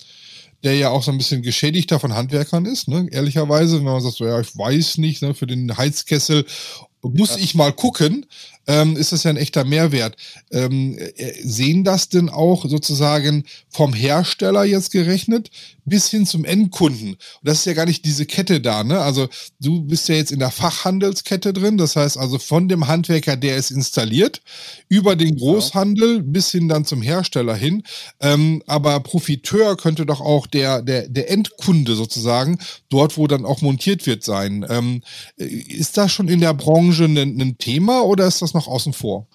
der 0.62 0.76
ja 0.76 0.90
auch 0.90 1.02
so 1.02 1.10
ein 1.10 1.18
bisschen 1.18 1.42
geschädigter 1.42 1.98
von 2.00 2.14
Handwerkern 2.14 2.66
ist, 2.66 2.88
ne? 2.88 3.06
ehrlicherweise, 3.10 3.78
wenn 3.78 3.84
man 3.84 4.00
sagt, 4.00 4.16
so, 4.16 4.26
ja, 4.26 4.40
ich 4.40 4.56
weiß 4.56 4.98
nicht, 4.98 5.22
ne, 5.22 5.34
für 5.34 5.46
den 5.46 5.76
Heizkessel 5.76 6.44
muss 7.02 7.36
ich 7.36 7.54
mal 7.54 7.72
gucken, 7.72 8.26
ähm, 8.66 8.96
ist 8.96 9.12
das 9.12 9.24
ja 9.24 9.30
ein 9.30 9.36
echter 9.36 9.64
Mehrwert. 9.64 10.16
Ähm, 10.50 10.96
äh, 10.98 11.32
sehen 11.42 11.84
das 11.84 12.08
denn 12.08 12.28
auch 12.28 12.66
sozusagen 12.68 13.44
vom 13.68 13.92
Hersteller 13.92 14.64
jetzt 14.64 14.92
gerechnet 14.92 15.50
bis 15.84 16.08
hin 16.08 16.24
zum 16.26 16.44
Endkunden? 16.44 17.10
Und 17.10 17.18
das 17.42 17.58
ist 17.58 17.64
ja 17.66 17.72
gar 17.72 17.86
nicht 17.86 18.04
diese 18.04 18.26
Kette 18.26 18.60
da, 18.60 18.84
ne? 18.84 19.00
Also 19.00 19.28
du 19.60 19.82
bist 19.82 20.08
ja 20.08 20.14
jetzt 20.14 20.30
in 20.30 20.38
der 20.38 20.50
Fachhandelskette 20.50 21.52
drin, 21.52 21.78
das 21.78 21.96
heißt 21.96 22.16
also 22.16 22.38
von 22.38 22.68
dem 22.68 22.86
Handwerker, 22.86 23.36
der 23.36 23.56
es 23.56 23.70
installiert, 23.70 24.40
über 24.88 25.16
den 25.16 25.36
Großhandel 25.36 26.22
bis 26.22 26.50
hin 26.50 26.68
dann 26.68 26.84
zum 26.84 27.02
Hersteller 27.02 27.56
hin. 27.56 27.82
Ähm, 28.20 28.62
aber 28.66 29.00
Profiteur 29.00 29.76
könnte 29.76 30.06
doch 30.06 30.20
auch 30.20 30.46
der, 30.46 30.82
der, 30.82 31.08
der 31.08 31.30
Endkunde 31.30 31.94
sozusagen, 31.94 32.58
dort 32.88 33.16
wo 33.16 33.26
dann 33.26 33.44
auch 33.44 33.60
montiert 33.60 34.06
wird, 34.06 34.22
sein. 34.22 34.64
Ähm, 34.68 35.02
äh, 35.38 35.44
ist 35.44 35.96
das 35.96 36.12
schon 36.12 36.28
in 36.28 36.40
der 36.40 36.54
Branche 36.54 37.04
ein, 37.04 37.16
ein 37.16 37.58
Thema 37.58 38.02
oder 38.02 38.26
ist 38.26 38.42
das 38.42 38.49
noch 38.54 38.68
außen 38.68 38.92
vor? 38.92 39.26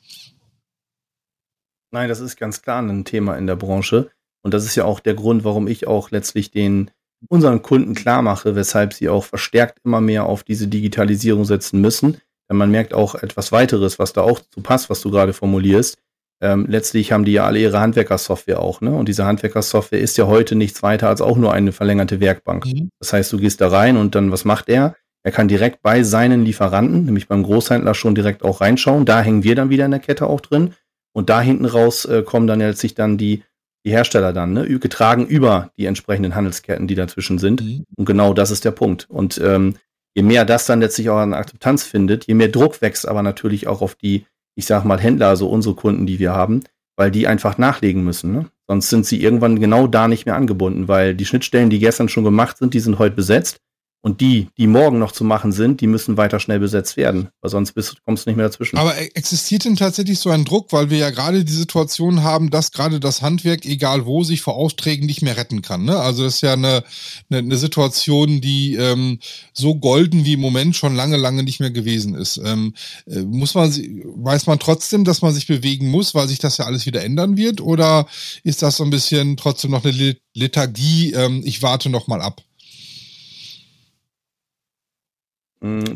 Nein, 1.92 2.10
das 2.10 2.20
ist 2.20 2.36
ganz 2.38 2.62
klar 2.62 2.82
ein 2.82 3.06
Thema 3.06 3.38
in 3.38 3.48
der 3.48 3.56
Branche. 3.56 4.12
Und 4.42 4.54
das 4.54 4.66
ist 4.66 4.76
ja 4.76 4.86
auch 4.86 5.00
der 5.00 5.14
Grund, 5.14 5.44
warum 5.44 5.68
ich 5.68 5.88
auch 5.88 6.12
letztlich 6.12 6.52
den 6.52 6.92
unseren 7.30 7.62
Kunden 7.62 7.96
klar 7.96 8.22
mache, 8.22 8.56
weshalb 8.56 8.94
sie 8.94 9.10
auch 9.10 9.24
verstärkt 9.24 9.80
immer 9.84 10.02
mehr 10.02 10.26
auf 10.26 10.44
diese 10.44 10.68
Digitalisierung 10.68 11.46
setzen 11.46 11.82
müssen. 11.82 12.18
Denn 12.50 12.58
man 12.58 12.70
merkt 12.70 12.94
auch 12.94 13.16
etwas 13.16 13.52
weiteres, 13.52 13.98
was 13.98 14.14
da 14.14 14.22
auch 14.22 14.40
zu 14.40 14.62
passt, 14.62 14.90
was 14.90 15.02
du 15.02 15.10
gerade 15.10 15.34
formulierst. 15.34 15.98
Ähm, 16.42 16.66
letztlich 16.68 17.12
haben 17.12 17.26
die 17.26 17.32
ja 17.32 17.46
alle 17.46 17.60
ihre 17.60 17.80
Handwerkersoftware 17.80 18.60
auch, 18.60 18.82
ne? 18.82 18.94
Und 18.94 19.08
diese 19.08 19.26
Handwerkersoftware 19.26 20.02
ist 20.02 20.18
ja 20.18 20.28
heute 20.28 20.56
nichts 20.56 20.84
weiter 20.84 21.08
als 21.08 21.22
auch 21.22 21.38
nur 21.38 21.54
eine 21.54 21.72
verlängerte 21.72 22.20
Werkbank. 22.20 22.66
Mhm. 22.66 22.90
Das 23.00 23.14
heißt, 23.14 23.32
du 23.32 23.38
gehst 23.38 23.62
da 23.62 23.70
rein 23.70 23.96
und 23.96 24.16
dann, 24.16 24.32
was 24.32 24.44
macht 24.44 24.68
er? 24.70 24.96
Er 25.26 25.32
kann 25.32 25.48
direkt 25.48 25.82
bei 25.82 26.04
seinen 26.04 26.46
Lieferanten, 26.46 27.06
nämlich 27.06 27.28
beim 27.28 27.42
Großhändler, 27.42 27.96
schon 27.96 28.14
direkt 28.14 28.44
auch 28.44 28.62
reinschauen. 28.62 29.06
Da 29.06 29.24
hängen 29.24 29.44
wir 29.44 29.56
dann 29.56 29.72
wieder 29.72 29.84
in 29.86 29.90
der 29.90 30.00
Kette 30.00 30.28
auch 30.28 30.40
drin. 30.40 30.76
Und 31.14 31.32
da 31.32 31.42
hinten 31.42 31.66
raus 31.66 32.06
äh, 32.06 32.22
kommen 32.22 32.46
dann 32.46 32.60
letztlich 32.60 32.94
dann 32.94 33.18
die, 33.18 33.42
die 33.84 33.90
Hersteller 33.90 34.34
dann, 34.34 34.54
ne, 34.54 34.68
getragen 34.78 35.26
über 35.26 35.72
die 35.78 35.88
entsprechenden 35.88 36.36
Handelsketten, 36.36 36.88
die 36.88 36.94
dazwischen 36.94 37.40
sind. 37.40 37.64
Mhm. 37.64 37.86
Und 37.96 38.06
genau 38.06 38.36
das 38.36 38.52
ist 38.52 38.66
der 38.66 38.72
Punkt. 38.72 39.10
Und 39.10 39.42
ähm, 39.44 39.78
je 40.14 40.22
mehr 40.22 40.46
das 40.46 40.68
dann 40.68 40.80
letztlich 40.80 41.10
auch 41.10 41.18
an 41.18 41.34
Akzeptanz 41.34 41.82
findet, 41.82 42.28
je 42.28 42.36
mehr 42.36 42.50
Druck 42.50 42.84
wächst 42.84 43.08
aber 43.08 43.24
natürlich 43.24 43.66
auch 43.66 43.82
auf 43.82 43.96
die, 43.96 44.28
ich 44.54 44.68
sag 44.68 44.86
mal, 44.86 45.00
Händler, 45.00 45.30
also 45.30 45.50
unsere 45.50 45.74
Kunden, 45.74 46.06
die 46.06 46.20
wir 46.20 46.34
haben, 46.34 46.62
weil 46.98 47.10
die 47.10 47.26
einfach 47.26 47.58
nachlegen 47.58 48.04
müssen. 48.04 48.32
Ne? 48.32 48.46
Sonst 48.68 48.92
sind 48.92 49.08
sie 49.08 49.24
irgendwann 49.24 49.60
genau 49.60 49.88
da 49.88 50.08
nicht 50.08 50.28
mehr 50.28 50.36
angebunden, 50.36 50.88
weil 50.88 51.16
die 51.16 51.26
Schnittstellen, 51.26 51.72
die 51.72 51.80
gestern 51.80 52.10
schon 52.10 52.24
gemacht 52.24 52.60
sind, 52.60 52.76
die 52.76 52.80
sind 52.80 53.00
heute 53.00 53.16
besetzt. 53.16 53.60
Und 54.06 54.22
die, 54.22 54.50
die 54.60 54.68
morgen 54.68 55.00
noch 55.00 55.14
zu 55.14 55.24
machen 55.24 55.52
sind, 55.52 55.82
die 55.82 55.88
müssen 55.88 56.16
weiter 56.16 56.40
schnell 56.40 56.60
besetzt 56.60 56.96
werden, 56.96 57.30
weil 57.42 57.50
sonst 57.50 57.72
bist, 57.72 58.04
kommst 58.06 58.24
du 58.24 58.30
nicht 58.30 58.38
mehr 58.38 58.46
dazwischen. 58.46 58.78
Aber 58.78 58.96
e-, 58.96 59.10
existiert 59.16 59.66
denn 59.66 59.78
tatsächlich 59.78 60.20
so 60.20 60.30
ein 60.30 60.46
Druck, 60.46 60.72
weil 60.74 60.92
wir 60.92 61.00
ja 61.00 61.10
gerade 61.10 61.44
die 61.44 61.52
Situation 61.52 62.22
haben, 62.22 62.52
dass 62.52 62.72
gerade 62.72 63.00
das 63.00 63.24
Handwerk, 63.24 63.66
egal 63.66 64.06
wo, 64.06 64.24
sich 64.24 64.42
vor 64.42 64.58
Aufträgen 64.58 65.08
nicht 65.08 65.24
mehr 65.24 65.38
retten 65.38 65.64
kann. 65.64 65.86
Ne? 65.86 65.98
Also 65.98 66.24
das 66.24 66.36
ist 66.36 66.42
ja 66.42 66.54
eine, 66.54 66.84
eine, 67.32 67.40
eine 67.40 67.58
Situation, 67.58 68.42
die 68.42 68.76
ähm, 68.76 69.18
so 69.54 69.74
golden 69.74 70.24
wie 70.24 70.34
im 70.34 70.40
Moment 70.40 70.76
schon 70.76 70.96
lange, 70.96 71.18
lange 71.18 71.42
nicht 71.42 71.60
mehr 71.60 71.72
gewesen 71.72 72.14
ist. 72.14 72.38
Ähm, 72.38 72.76
äh, 73.08 73.22
muss 73.22 73.56
man, 73.56 73.72
weiß 73.72 74.46
man 74.46 74.60
trotzdem, 74.60 75.04
dass 75.04 75.24
man 75.24 75.34
sich 75.34 75.48
bewegen 75.48 75.90
muss, 75.90 76.14
weil 76.14 76.28
sich 76.28 76.38
das 76.38 76.60
ja 76.60 76.66
alles 76.66 76.86
wieder 76.86 77.04
ändern 77.04 77.38
wird? 77.38 77.60
Oder 77.60 78.06
ist 78.44 78.62
das 78.62 78.78
so 78.78 78.84
ein 78.84 78.92
bisschen 78.92 79.36
trotzdem 79.36 79.72
noch 79.72 79.84
eine 79.84 80.16
Lethargie? 80.36 81.14
Ähm, 81.14 81.42
ich 81.44 81.64
warte 81.64 81.90
noch 81.90 82.06
mal 82.06 82.22
ab. 82.22 82.44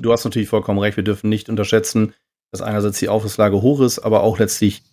Du 0.01 0.11
hast 0.11 0.23
natürlich 0.23 0.49
vollkommen 0.49 0.79
recht, 0.79 0.97
wir 0.97 1.03
dürfen 1.03 1.29
nicht 1.29 1.49
unterschätzen, 1.49 2.13
dass 2.51 2.61
einerseits 2.61 2.99
die 2.99 3.09
Auftragslage 3.09 3.61
hoch 3.61 3.81
ist, 3.81 3.99
aber 3.99 4.23
auch 4.23 4.39
letztlich 4.39 4.83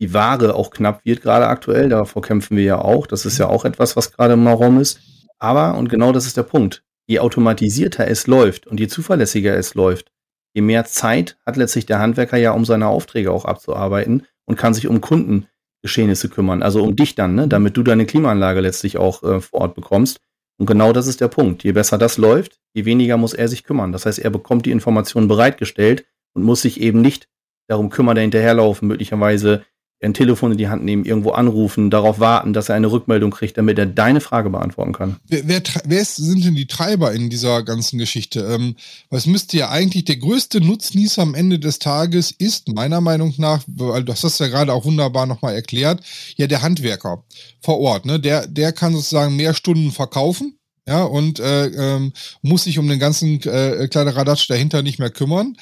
die 0.00 0.12
Ware 0.12 0.54
auch 0.54 0.70
knapp 0.70 1.04
wird, 1.04 1.22
gerade 1.22 1.46
aktuell. 1.46 1.88
Davor 1.88 2.22
kämpfen 2.22 2.56
wir 2.56 2.64
ja 2.64 2.78
auch. 2.80 3.06
Das 3.06 3.24
ist 3.24 3.38
ja 3.38 3.48
auch 3.48 3.64
etwas, 3.64 3.96
was 3.96 4.12
gerade 4.12 4.34
im 4.34 4.46
Raum 4.46 4.80
ist. 4.80 5.00
Aber, 5.38 5.76
und 5.76 5.88
genau 5.88 6.12
das 6.12 6.26
ist 6.26 6.36
der 6.36 6.42
Punkt, 6.42 6.82
je 7.06 7.20
automatisierter 7.20 8.08
es 8.08 8.26
läuft 8.26 8.66
und 8.66 8.80
je 8.80 8.88
zuverlässiger 8.88 9.56
es 9.56 9.74
läuft, 9.74 10.12
je 10.54 10.62
mehr 10.62 10.84
Zeit 10.84 11.36
hat 11.44 11.56
letztlich 11.56 11.86
der 11.86 11.98
Handwerker 11.98 12.36
ja, 12.36 12.52
um 12.52 12.64
seine 12.64 12.88
Aufträge 12.88 13.30
auch 13.30 13.44
abzuarbeiten 13.44 14.26
und 14.46 14.56
kann 14.56 14.74
sich 14.74 14.88
um 14.88 15.00
Kundengeschehnisse 15.00 16.28
kümmern, 16.28 16.62
also 16.62 16.82
um 16.82 16.96
dich 16.96 17.14
dann, 17.14 17.34
ne, 17.34 17.48
damit 17.48 17.76
du 17.76 17.82
deine 17.82 18.06
Klimaanlage 18.06 18.60
letztlich 18.60 18.96
auch 18.96 19.22
äh, 19.22 19.40
vor 19.40 19.60
Ort 19.60 19.74
bekommst. 19.74 20.20
Und 20.58 20.66
genau 20.66 20.92
das 20.92 21.06
ist 21.06 21.20
der 21.20 21.28
Punkt. 21.28 21.64
Je 21.64 21.72
besser 21.72 21.98
das 21.98 22.16
läuft, 22.16 22.58
je 22.74 22.84
weniger 22.84 23.16
muss 23.16 23.34
er 23.34 23.48
sich 23.48 23.64
kümmern. 23.64 23.92
Das 23.92 24.06
heißt, 24.06 24.18
er 24.18 24.30
bekommt 24.30 24.66
die 24.66 24.70
Informationen 24.70 25.28
bereitgestellt 25.28 26.06
und 26.34 26.42
muss 26.42 26.62
sich 26.62 26.80
eben 26.80 27.00
nicht 27.00 27.28
darum 27.68 27.90
kümmern, 27.90 28.16
da 28.16 28.22
hinterherlaufen, 28.22 28.88
möglicherweise 28.88 29.64
ein 30.02 30.12
Telefon 30.12 30.52
in 30.52 30.58
die 30.58 30.68
Hand 30.68 30.84
nehmen, 30.84 31.04
irgendwo 31.04 31.30
anrufen, 31.30 31.90
darauf 31.90 32.20
warten, 32.20 32.52
dass 32.52 32.68
er 32.68 32.74
eine 32.74 32.90
Rückmeldung 32.90 33.30
kriegt, 33.30 33.56
damit 33.56 33.78
er 33.78 33.86
deine 33.86 34.20
Frage 34.20 34.50
beantworten 34.50 34.92
kann. 34.92 35.16
Wer, 35.26 35.48
wer, 35.48 35.62
wer 35.84 36.04
sind 36.04 36.44
denn 36.44 36.54
die 36.54 36.66
Treiber 36.66 37.12
in 37.12 37.30
dieser 37.30 37.62
ganzen 37.62 37.98
Geschichte? 37.98 38.40
Ähm, 38.40 38.76
was 39.08 39.26
müsste 39.26 39.56
ja 39.56 39.70
eigentlich 39.70 40.04
der 40.04 40.16
größte 40.16 40.60
Nutznießer 40.60 41.22
am 41.22 41.34
Ende 41.34 41.58
des 41.58 41.78
Tages 41.78 42.30
ist, 42.30 42.68
meiner 42.68 43.00
Meinung 43.00 43.32
nach, 43.38 43.62
weil 43.66 44.04
du 44.04 44.12
hast 44.12 44.24
das 44.24 44.38
ja 44.38 44.48
gerade 44.48 44.72
auch 44.72 44.84
wunderbar 44.84 45.26
nochmal 45.26 45.54
erklärt, 45.54 46.02
ja 46.36 46.46
der 46.46 46.60
Handwerker 46.60 47.24
vor 47.62 47.80
Ort. 47.80 48.04
Ne? 48.04 48.20
Der, 48.20 48.46
der 48.46 48.72
kann 48.72 48.94
sozusagen 48.94 49.34
mehr 49.36 49.54
Stunden 49.54 49.92
verkaufen, 49.92 50.58
ja, 50.88 51.02
und 51.02 51.40
äh, 51.40 51.66
ähm, 51.66 52.12
muss 52.42 52.62
sich 52.62 52.78
um 52.78 52.86
den 52.86 53.00
ganzen 53.00 53.42
äh, 53.42 53.88
Kleiderradatsch 53.88 54.48
dahinter 54.48 54.82
nicht 54.82 55.00
mehr 55.00 55.10
kümmern. 55.10 55.56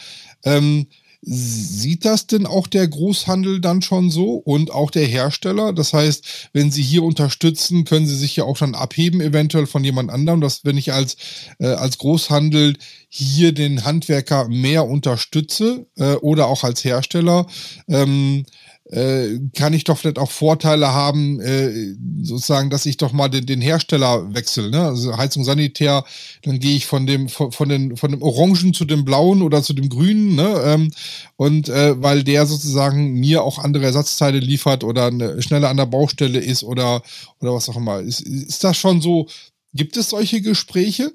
Ähm, 0.44 0.86
Sieht 1.26 2.04
das 2.04 2.26
denn 2.26 2.44
auch 2.44 2.66
der 2.66 2.86
Großhandel 2.86 3.60
dann 3.60 3.80
schon 3.80 4.10
so 4.10 4.34
und 4.34 4.70
auch 4.70 4.90
der 4.90 5.06
Hersteller? 5.06 5.72
Das 5.72 5.94
heißt, 5.94 6.50
wenn 6.52 6.70
Sie 6.70 6.82
hier 6.82 7.02
unterstützen, 7.02 7.84
können 7.84 8.06
Sie 8.06 8.16
sich 8.16 8.36
ja 8.36 8.44
auch 8.44 8.58
schon 8.58 8.74
abheben, 8.74 9.22
eventuell 9.22 9.66
von 9.66 9.82
jemand 9.84 10.10
anderem, 10.10 10.42
dass 10.42 10.66
wenn 10.66 10.76
ich 10.76 10.92
als, 10.92 11.16
äh, 11.58 11.68
als 11.68 11.96
Großhandel 11.96 12.76
hier 13.08 13.52
den 13.52 13.84
Handwerker 13.84 14.48
mehr 14.48 14.86
unterstütze 14.86 15.86
äh, 15.96 16.14
oder 16.16 16.46
auch 16.46 16.62
als 16.62 16.84
Hersteller, 16.84 17.46
ähm, 17.88 18.44
äh, 18.90 19.38
kann 19.56 19.72
ich 19.72 19.84
doch 19.84 19.96
vielleicht 19.96 20.18
auch 20.18 20.30
Vorteile 20.30 20.92
haben, 20.92 21.40
äh, 21.40 21.94
sozusagen, 22.22 22.68
dass 22.68 22.84
ich 22.84 22.98
doch 22.98 23.12
mal 23.12 23.28
den, 23.28 23.46
den 23.46 23.62
Hersteller 23.62 24.34
wechsle, 24.34 24.70
ne? 24.70 24.82
Also 24.82 25.16
Heizung 25.16 25.42
Sanitär, 25.42 26.04
dann 26.42 26.58
gehe 26.58 26.76
ich 26.76 26.86
von 26.86 27.06
dem, 27.06 27.30
von, 27.30 27.50
von, 27.50 27.68
den, 27.68 27.96
von 27.96 28.10
dem 28.10 28.22
Orangen 28.22 28.74
zu 28.74 28.84
dem 28.84 29.04
Blauen 29.04 29.40
oder 29.40 29.62
zu 29.62 29.72
dem 29.72 29.88
Grünen, 29.88 30.34
ne? 30.34 30.62
Ähm, 30.66 30.90
und 31.36 31.70
äh, 31.70 32.00
weil 32.02 32.24
der 32.24 32.44
sozusagen 32.46 33.14
mir 33.14 33.42
auch 33.42 33.58
andere 33.58 33.86
Ersatzteile 33.86 34.38
liefert 34.38 34.84
oder 34.84 35.06
eine, 35.06 35.40
schneller 35.40 35.70
an 35.70 35.78
der 35.78 35.86
Baustelle 35.86 36.40
ist 36.40 36.62
oder, 36.62 37.02
oder 37.40 37.54
was 37.54 37.68
auch 37.70 37.76
immer. 37.76 38.00
Ist, 38.00 38.20
ist 38.20 38.64
das 38.64 38.76
schon 38.76 39.00
so, 39.00 39.28
gibt 39.72 39.96
es 39.96 40.10
solche 40.10 40.42
Gespräche? 40.42 41.12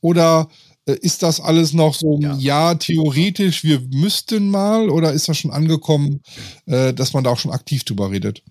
Oder 0.00 0.48
ist 0.92 1.22
das 1.22 1.40
alles 1.40 1.72
noch 1.72 1.94
so, 1.94 2.18
ja. 2.20 2.34
ja. 2.36 2.74
theoretisch, 2.74 3.64
wir 3.64 3.80
müssten 3.92 4.50
mal, 4.50 4.90
oder 4.90 5.12
ist 5.12 5.28
das 5.28 5.38
schon 5.38 5.50
angekommen, 5.50 6.20
äh, 6.66 6.92
dass 6.92 7.12
man 7.12 7.24
da 7.24 7.30
auch 7.30 7.38
schon 7.38 7.52
aktiv 7.52 7.84
drüber 7.84 8.10
redet? 8.10 8.42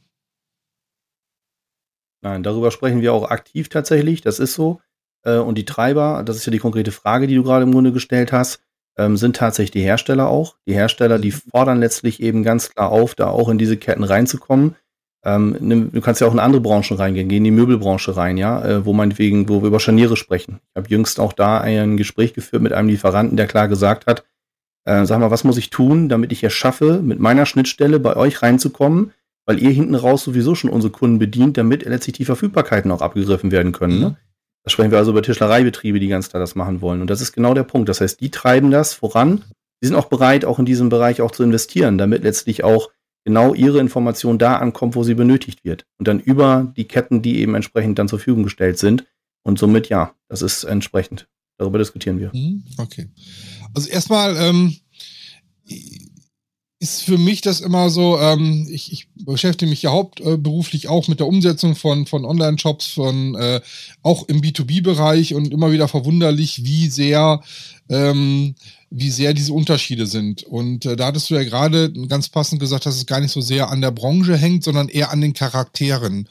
Nein, 2.21 2.43
darüber 2.43 2.71
sprechen 2.71 3.01
wir 3.01 3.13
auch 3.13 3.29
aktiv 3.29 3.69
tatsächlich, 3.69 4.21
das 4.21 4.39
ist 4.39 4.53
so. 4.53 4.81
Äh, 5.23 5.37
und 5.37 5.57
die 5.57 5.65
Treiber, 5.65 6.23
das 6.25 6.37
ist 6.37 6.45
ja 6.45 6.51
die 6.51 6.57
konkrete 6.57 6.91
Frage, 6.91 7.27
die 7.27 7.35
du 7.35 7.43
gerade 7.43 7.63
im 7.63 7.71
Grunde 7.71 7.91
gestellt 7.91 8.31
hast, 8.31 8.61
ähm, 8.97 9.17
sind 9.17 9.35
tatsächlich 9.35 9.71
die 9.71 9.81
Hersteller 9.81 10.27
auch. 10.27 10.55
Die 10.67 10.73
Hersteller, 10.73 11.19
die 11.19 11.31
mhm. 11.31 11.41
fordern 11.51 11.79
letztlich 11.79 12.21
eben 12.21 12.43
ganz 12.43 12.69
klar 12.69 12.91
auf, 12.91 13.15
da 13.15 13.29
auch 13.29 13.49
in 13.49 13.57
diese 13.57 13.77
Ketten 13.77 14.03
reinzukommen. 14.03 14.75
Ähm, 15.25 15.89
du 15.91 16.01
kannst 16.01 16.21
ja 16.21 16.27
auch 16.27 16.33
in 16.33 16.39
andere 16.39 16.61
Branchen 16.61 16.97
reingehen, 16.97 17.27
geh 17.27 17.37
in 17.37 17.43
die 17.43 17.51
Möbelbranche 17.51 18.15
rein, 18.15 18.37
ja, 18.37 18.63
äh, 18.63 18.85
wo 18.85 18.93
meinetwegen, 18.93 19.49
wo 19.49 19.61
wir 19.61 19.67
über 19.67 19.79
Scharniere 19.79 20.15
sprechen. 20.15 20.59
Ich 20.71 20.75
habe 20.77 20.89
jüngst 20.89 21.19
auch 21.19 21.33
da 21.33 21.59
ein 21.59 21.97
Gespräch 21.97 22.33
geführt 22.33 22.61
mit 22.61 22.73
einem 22.73 22.89
Lieferanten, 22.89 23.35
der 23.35 23.47
klar 23.47 23.67
gesagt 23.67 24.05
hat, 24.05 24.23
äh, 24.85 25.05
sag 25.05 25.19
mal, 25.19 25.31
was 25.31 25.43
muss 25.43 25.57
ich 25.57 25.69
tun, 25.69 26.07
damit 26.07 26.31
ich 26.31 26.43
es 26.43 26.53
schaffe, 26.53 27.01
mit 27.01 27.19
meiner 27.19 27.45
Schnittstelle 27.45 27.99
bei 27.99 28.15
euch 28.15 28.41
reinzukommen, 28.41 29.11
weil 29.45 29.59
ihr 29.59 29.71
hinten 29.71 29.95
raus 29.95 30.23
sowieso 30.23 30.55
schon 30.55 30.69
unsere 30.69 30.91
Kunden 30.91 31.19
bedient, 31.19 31.57
damit 31.57 31.83
letztlich 31.83 32.15
die 32.15 32.25
Verfügbarkeiten 32.25 32.91
auch 32.91 33.01
abgegriffen 33.01 33.51
werden 33.51 33.71
können. 33.71 33.99
Ne? 33.99 34.17
Da 34.63 34.69
sprechen 34.69 34.91
wir 34.91 34.97
also 34.97 35.11
über 35.11 35.23
Tischlereibetriebe, 35.23 35.99
die 35.99 36.07
ganz 36.07 36.29
klar 36.29 36.41
das 36.41 36.55
machen 36.55 36.81
wollen. 36.81 37.01
Und 37.01 37.09
das 37.09 37.21
ist 37.21 37.31
genau 37.31 37.53
der 37.53 37.63
Punkt. 37.63 37.89
Das 37.89 38.01
heißt, 38.01 38.19
die 38.19 38.31
treiben 38.31 38.71
das 38.71 38.93
voran. 38.93 39.43
Die 39.81 39.87
sind 39.87 39.95
auch 39.95 40.07
bereit, 40.07 40.43
auch 40.43 40.59
in 40.59 40.65
diesem 40.65 40.89
Bereich 40.89 41.21
auch 41.21 41.31
zu 41.31 41.43
investieren, 41.43 41.97
damit 41.97 42.23
letztlich 42.23 42.63
auch 42.63 42.89
genau 43.27 43.53
ihre 43.53 43.79
Information 43.79 44.37
da 44.37 44.55
ankommt, 44.55 44.95
wo 44.95 45.03
sie 45.03 45.13
benötigt 45.13 45.65
wird. 45.65 45.85
Und 45.99 46.07
dann 46.07 46.21
über 46.21 46.71
die 46.77 46.85
Ketten, 46.85 47.21
die 47.21 47.39
eben 47.39 47.55
entsprechend 47.55 47.99
dann 47.99 48.07
zur 48.07 48.19
Verfügung 48.19 48.43
gestellt 48.43 48.79
sind. 48.79 49.05
Und 49.43 49.59
somit 49.59 49.89
ja, 49.89 50.13
das 50.29 50.41
ist 50.41 50.63
entsprechend. 50.63 51.27
Darüber 51.57 51.77
diskutieren 51.77 52.21
wir. 52.21 52.31
Mhm, 52.33 52.63
okay. 52.77 53.09
Also 53.73 53.89
erstmal 53.89 54.37
ähm, 54.37 54.77
ist 56.79 57.03
für 57.03 57.17
mich 57.17 57.41
das 57.41 57.59
immer 57.59 57.89
so, 57.89 58.17
ähm, 58.17 58.65
ich, 58.71 58.93
ich 58.93 59.09
beschäftige 59.25 59.69
mich 59.69 59.81
ja 59.81 59.91
hauptberuflich 59.91 60.87
auch 60.87 61.09
mit 61.09 61.19
der 61.19 61.27
Umsetzung 61.27 61.75
von, 61.75 62.05
von 62.05 62.23
Online-Shops, 62.23 62.87
von 62.87 63.35
äh, 63.35 63.59
auch 64.03 64.29
im 64.29 64.39
B2B-Bereich 64.39 65.33
und 65.33 65.51
immer 65.51 65.73
wieder 65.73 65.89
verwunderlich, 65.89 66.63
wie 66.63 66.87
sehr 66.87 67.41
ähm, 67.89 68.55
wie 68.89 69.11
sehr 69.11 69.33
diese 69.33 69.51
Unterschiede 69.51 70.07
sind. 70.07 70.43
Und 70.43 70.85
äh, 70.85 70.95
da 70.95 71.07
hattest 71.07 71.29
du 71.29 71.35
ja 71.35 71.43
gerade 71.43 71.91
ganz 72.07 72.29
passend 72.29 72.61
gesagt, 72.61 72.85
dass 72.85 72.95
es 72.95 73.05
gar 73.05 73.19
nicht 73.19 73.31
so 73.31 73.41
sehr 73.41 73.69
an 73.69 73.81
der 73.81 73.91
Branche 73.91 74.37
hängt, 74.37 74.63
sondern 74.63 74.87
eher 74.87 75.11
an 75.11 75.19
den 75.19 75.33
Charakteren. 75.33 76.29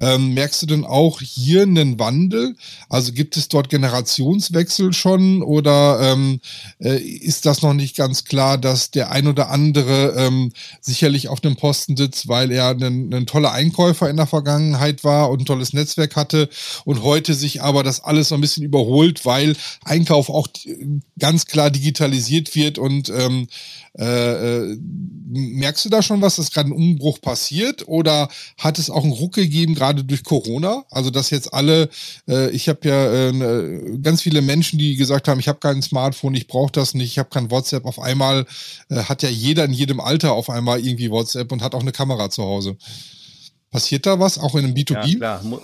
Ähm, 0.00 0.32
merkst 0.32 0.62
du 0.62 0.66
denn 0.66 0.86
auch 0.86 1.20
hier 1.20 1.62
einen 1.62 1.98
Wandel? 1.98 2.56
Also 2.88 3.12
gibt 3.12 3.36
es 3.36 3.48
dort 3.48 3.68
Generationswechsel 3.68 4.94
schon 4.94 5.42
oder 5.42 6.00
ähm, 6.00 6.40
äh, 6.80 6.96
ist 6.96 7.44
das 7.44 7.60
noch 7.60 7.74
nicht 7.74 7.94
ganz 7.94 8.24
klar, 8.24 8.56
dass 8.56 8.90
der 8.90 9.10
ein 9.10 9.26
oder 9.26 9.50
andere 9.50 10.14
ähm, 10.16 10.52
sicherlich 10.80 11.28
auf 11.28 11.40
dem 11.40 11.56
Posten 11.56 11.94
sitzt, 11.96 12.26
weil 12.26 12.50
er 12.50 12.70
ein, 12.70 13.26
toller 13.26 13.52
Einkäufer 13.52 14.08
in 14.08 14.16
der 14.16 14.26
Vergangenheit 14.26 15.04
war 15.04 15.30
und 15.30 15.42
ein 15.42 15.46
tolles 15.46 15.74
Netzwerk 15.74 16.16
hatte 16.16 16.48
und 16.86 17.02
heute 17.02 17.34
sich 17.34 17.62
aber 17.62 17.82
das 17.82 18.00
alles 18.00 18.28
so 18.28 18.34
ein 18.34 18.40
bisschen 18.40 18.64
überholt, 18.64 19.26
weil 19.26 19.56
Einkauf 19.84 20.30
auch 20.30 20.48
ganz 21.18 21.44
klar 21.44 21.70
digital 21.70 21.97
digitalisiert 21.98 22.54
wird 22.54 22.78
und 22.78 23.08
ähm, 23.10 23.48
äh, 23.98 24.04
äh, 24.04 24.78
merkst 25.30 25.84
du 25.84 25.88
da 25.88 26.02
schon 26.02 26.22
was, 26.22 26.36
dass 26.36 26.52
gerade 26.52 26.70
ein 26.70 26.72
Umbruch 26.72 27.20
passiert 27.20 27.86
oder 27.88 28.28
hat 28.56 28.78
es 28.78 28.90
auch 28.90 29.02
einen 29.02 29.12
Ruck 29.12 29.34
gegeben, 29.34 29.74
gerade 29.74 30.04
durch 30.04 30.22
Corona? 30.22 30.84
Also 30.90 31.10
dass 31.10 31.30
jetzt 31.30 31.52
alle, 31.52 31.88
äh, 32.28 32.50
ich 32.50 32.68
habe 32.68 32.88
ja 32.88 33.12
äh, 33.12 33.32
ne, 33.32 33.98
ganz 34.00 34.22
viele 34.22 34.40
Menschen, 34.40 34.78
die 34.78 34.96
gesagt 34.96 35.28
haben, 35.28 35.40
ich 35.40 35.48
habe 35.48 35.58
kein 35.58 35.82
Smartphone, 35.82 36.34
ich 36.34 36.46
brauche 36.46 36.72
das 36.72 36.94
nicht, 36.94 37.10
ich 37.10 37.18
habe 37.18 37.30
kein 37.30 37.50
WhatsApp. 37.50 37.84
Auf 37.84 37.98
einmal 37.98 38.46
äh, 38.88 38.96
hat 38.96 39.22
ja 39.22 39.28
jeder 39.28 39.64
in 39.64 39.72
jedem 39.72 40.00
Alter 40.00 40.32
auf 40.32 40.48
einmal 40.48 40.84
irgendwie 40.84 41.10
WhatsApp 41.10 41.50
und 41.52 41.62
hat 41.62 41.74
auch 41.74 41.82
eine 41.82 41.92
Kamera 41.92 42.30
zu 42.30 42.42
Hause. 42.42 42.76
Passiert 43.70 44.06
da 44.06 44.18
was, 44.18 44.38
auch 44.38 44.54
in 44.54 44.64
einem 44.64 44.74
B2B? 44.74 45.18
Ja, 45.20 45.38
klar. 45.38 45.60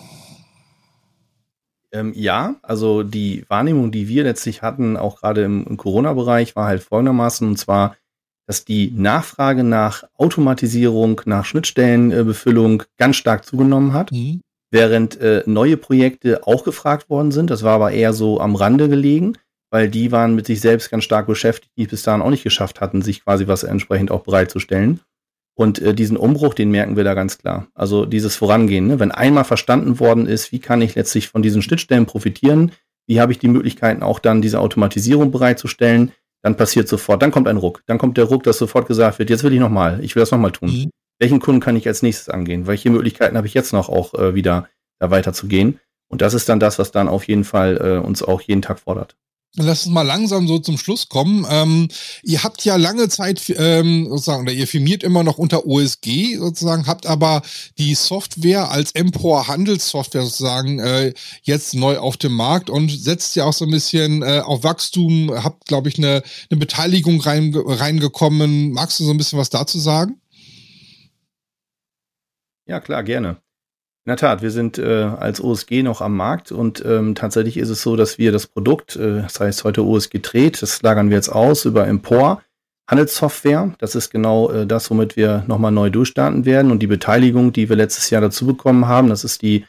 Ähm, 1.94 2.12
ja, 2.14 2.56
also 2.62 3.04
die 3.04 3.44
Wahrnehmung, 3.48 3.92
die 3.92 4.08
wir 4.08 4.24
letztlich 4.24 4.62
hatten, 4.62 4.96
auch 4.96 5.20
gerade 5.20 5.44
im, 5.44 5.64
im 5.64 5.76
Corona-Bereich, 5.76 6.56
war 6.56 6.66
halt 6.66 6.82
folgendermaßen, 6.82 7.46
und 7.46 7.56
zwar, 7.56 7.96
dass 8.48 8.64
die 8.64 8.90
Nachfrage 8.90 9.62
nach 9.62 10.02
Automatisierung, 10.18 11.20
nach 11.24 11.44
Schnittstellenbefüllung 11.44 12.82
ganz 12.98 13.14
stark 13.16 13.46
zugenommen 13.46 13.92
hat, 13.92 14.10
mhm. 14.10 14.40
während 14.72 15.20
äh, 15.20 15.44
neue 15.46 15.76
Projekte 15.76 16.44
auch 16.46 16.64
gefragt 16.64 17.08
worden 17.08 17.30
sind. 17.30 17.48
Das 17.48 17.62
war 17.62 17.76
aber 17.76 17.92
eher 17.92 18.12
so 18.12 18.40
am 18.40 18.56
Rande 18.56 18.88
gelegen, 18.88 19.38
weil 19.70 19.88
die 19.88 20.10
waren 20.10 20.34
mit 20.34 20.46
sich 20.46 20.60
selbst 20.60 20.90
ganz 20.90 21.04
stark 21.04 21.28
beschäftigt, 21.28 21.70
die 21.76 21.86
bis 21.86 22.02
dahin 22.02 22.22
auch 22.22 22.30
nicht 22.30 22.44
geschafft 22.44 22.80
hatten, 22.80 23.02
sich 23.02 23.22
quasi 23.22 23.46
was 23.46 23.62
entsprechend 23.62 24.10
auch 24.10 24.24
bereitzustellen. 24.24 25.00
Und 25.54 25.78
äh, 25.80 25.94
diesen 25.94 26.16
Umbruch, 26.16 26.54
den 26.54 26.70
merken 26.70 26.96
wir 26.96 27.04
da 27.04 27.14
ganz 27.14 27.38
klar. 27.38 27.68
Also 27.74 28.06
dieses 28.06 28.36
Vorangehen. 28.36 28.88
Ne? 28.88 28.98
Wenn 28.98 29.12
einmal 29.12 29.44
verstanden 29.44 30.00
worden 30.00 30.26
ist, 30.26 30.52
wie 30.52 30.58
kann 30.58 30.82
ich 30.82 30.96
letztlich 30.96 31.28
von 31.28 31.42
diesen 31.42 31.62
Schnittstellen 31.62 32.06
profitieren, 32.06 32.72
wie 33.06 33.20
habe 33.20 33.32
ich 33.32 33.38
die 33.38 33.48
Möglichkeiten 33.48 34.02
auch 34.02 34.18
dann 34.18 34.42
diese 34.42 34.60
Automatisierung 34.60 35.30
bereitzustellen, 35.30 36.12
dann 36.42 36.56
passiert 36.56 36.88
sofort, 36.88 37.22
dann 37.22 37.30
kommt 37.30 37.48
ein 37.48 37.56
Ruck. 37.56 37.82
Dann 37.86 37.98
kommt 37.98 38.18
der 38.18 38.24
Ruck, 38.24 38.42
dass 38.42 38.58
sofort 38.58 38.88
gesagt 38.88 39.18
wird, 39.18 39.30
jetzt 39.30 39.44
will 39.44 39.52
ich 39.52 39.60
nochmal, 39.60 40.02
ich 40.02 40.14
will 40.14 40.20
das 40.20 40.30
nochmal 40.30 40.52
tun. 40.52 40.68
Mhm. 40.68 40.90
Welchen 41.18 41.40
Kunden 41.40 41.60
kann 41.60 41.76
ich 41.76 41.86
als 41.86 42.02
nächstes 42.02 42.28
angehen? 42.28 42.66
Welche 42.66 42.90
Möglichkeiten 42.90 43.36
habe 43.36 43.46
ich 43.46 43.54
jetzt 43.54 43.72
noch 43.72 43.88
auch 43.88 44.14
äh, 44.14 44.34
wieder 44.34 44.68
da 44.98 45.10
weiterzugehen? 45.10 45.78
Und 46.08 46.20
das 46.20 46.34
ist 46.34 46.48
dann 46.48 46.60
das, 46.60 46.78
was 46.78 46.90
dann 46.90 47.08
auf 47.08 47.26
jeden 47.28 47.44
Fall 47.44 47.78
äh, 47.78 48.04
uns 48.04 48.22
auch 48.22 48.40
jeden 48.40 48.62
Tag 48.62 48.80
fordert. 48.80 49.16
Lass 49.56 49.86
uns 49.86 49.94
mal 49.94 50.02
langsam 50.02 50.48
so 50.48 50.58
zum 50.58 50.78
Schluss 50.78 51.08
kommen. 51.08 51.46
Ähm, 51.48 51.88
ihr 52.24 52.42
habt 52.42 52.64
ja 52.64 52.74
lange 52.74 53.08
Zeit 53.08 53.40
ähm, 53.56 54.08
sozusagen, 54.08 54.42
oder 54.42 54.52
ihr 54.52 54.66
firmiert 54.66 55.04
immer 55.04 55.22
noch 55.22 55.38
unter 55.38 55.64
OSG 55.66 56.36
sozusagen, 56.38 56.88
habt 56.88 57.06
aber 57.06 57.42
die 57.78 57.94
Software 57.94 58.72
als 58.72 58.90
Empor 58.92 59.46
Handelssoftware 59.46 60.22
sozusagen 60.22 60.80
äh, 60.80 61.14
jetzt 61.42 61.74
neu 61.74 61.98
auf 61.98 62.16
dem 62.16 62.32
Markt 62.32 62.68
und 62.68 62.90
setzt 62.90 63.36
ja 63.36 63.44
auch 63.44 63.52
so 63.52 63.64
ein 63.64 63.70
bisschen 63.70 64.22
äh, 64.22 64.40
auf 64.44 64.64
Wachstum, 64.64 65.30
habt, 65.32 65.66
glaube 65.66 65.88
ich, 65.88 65.98
eine, 65.98 66.24
eine 66.50 66.58
Beteiligung 66.58 67.20
rein, 67.20 67.54
reingekommen. 67.54 68.72
Magst 68.72 68.98
du 68.98 69.04
so 69.04 69.12
ein 69.12 69.18
bisschen 69.18 69.38
was 69.38 69.50
dazu 69.50 69.78
sagen? 69.78 70.20
Ja, 72.66 72.80
klar, 72.80 73.04
gerne. 73.04 73.43
In 74.06 74.10
der 74.10 74.16
Tat, 74.18 74.42
wir 74.42 74.50
sind 74.50 74.76
äh, 74.76 75.04
als 75.18 75.42
OSG 75.42 75.82
noch 75.82 76.02
am 76.02 76.14
Markt 76.14 76.52
und 76.52 76.84
ähm, 76.84 77.14
tatsächlich 77.14 77.56
ist 77.56 77.70
es 77.70 77.80
so, 77.80 77.96
dass 77.96 78.18
wir 78.18 78.32
das 78.32 78.46
Produkt, 78.46 78.96
äh, 78.96 79.22
das 79.22 79.40
heißt 79.40 79.64
heute 79.64 79.82
OSG 79.82 80.18
Trade, 80.18 80.52
das 80.60 80.82
lagern 80.82 81.08
wir 81.08 81.16
jetzt 81.16 81.30
aus 81.30 81.64
über 81.64 81.86
Empor, 81.86 82.42
Handelssoftware. 82.86 83.74
Das 83.78 83.94
ist 83.94 84.10
genau 84.10 84.50
äh, 84.50 84.66
das, 84.66 84.90
womit 84.90 85.16
wir 85.16 85.44
nochmal 85.46 85.72
neu 85.72 85.88
durchstarten 85.88 86.44
werden. 86.44 86.70
Und 86.70 86.80
die 86.80 86.86
Beteiligung, 86.86 87.54
die 87.54 87.70
wir 87.70 87.76
letztes 87.76 88.10
Jahr 88.10 88.20
dazu 88.20 88.44
bekommen 88.44 88.86
haben, 88.86 89.08
das 89.08 89.24
ist 89.24 89.40
die 89.40 89.64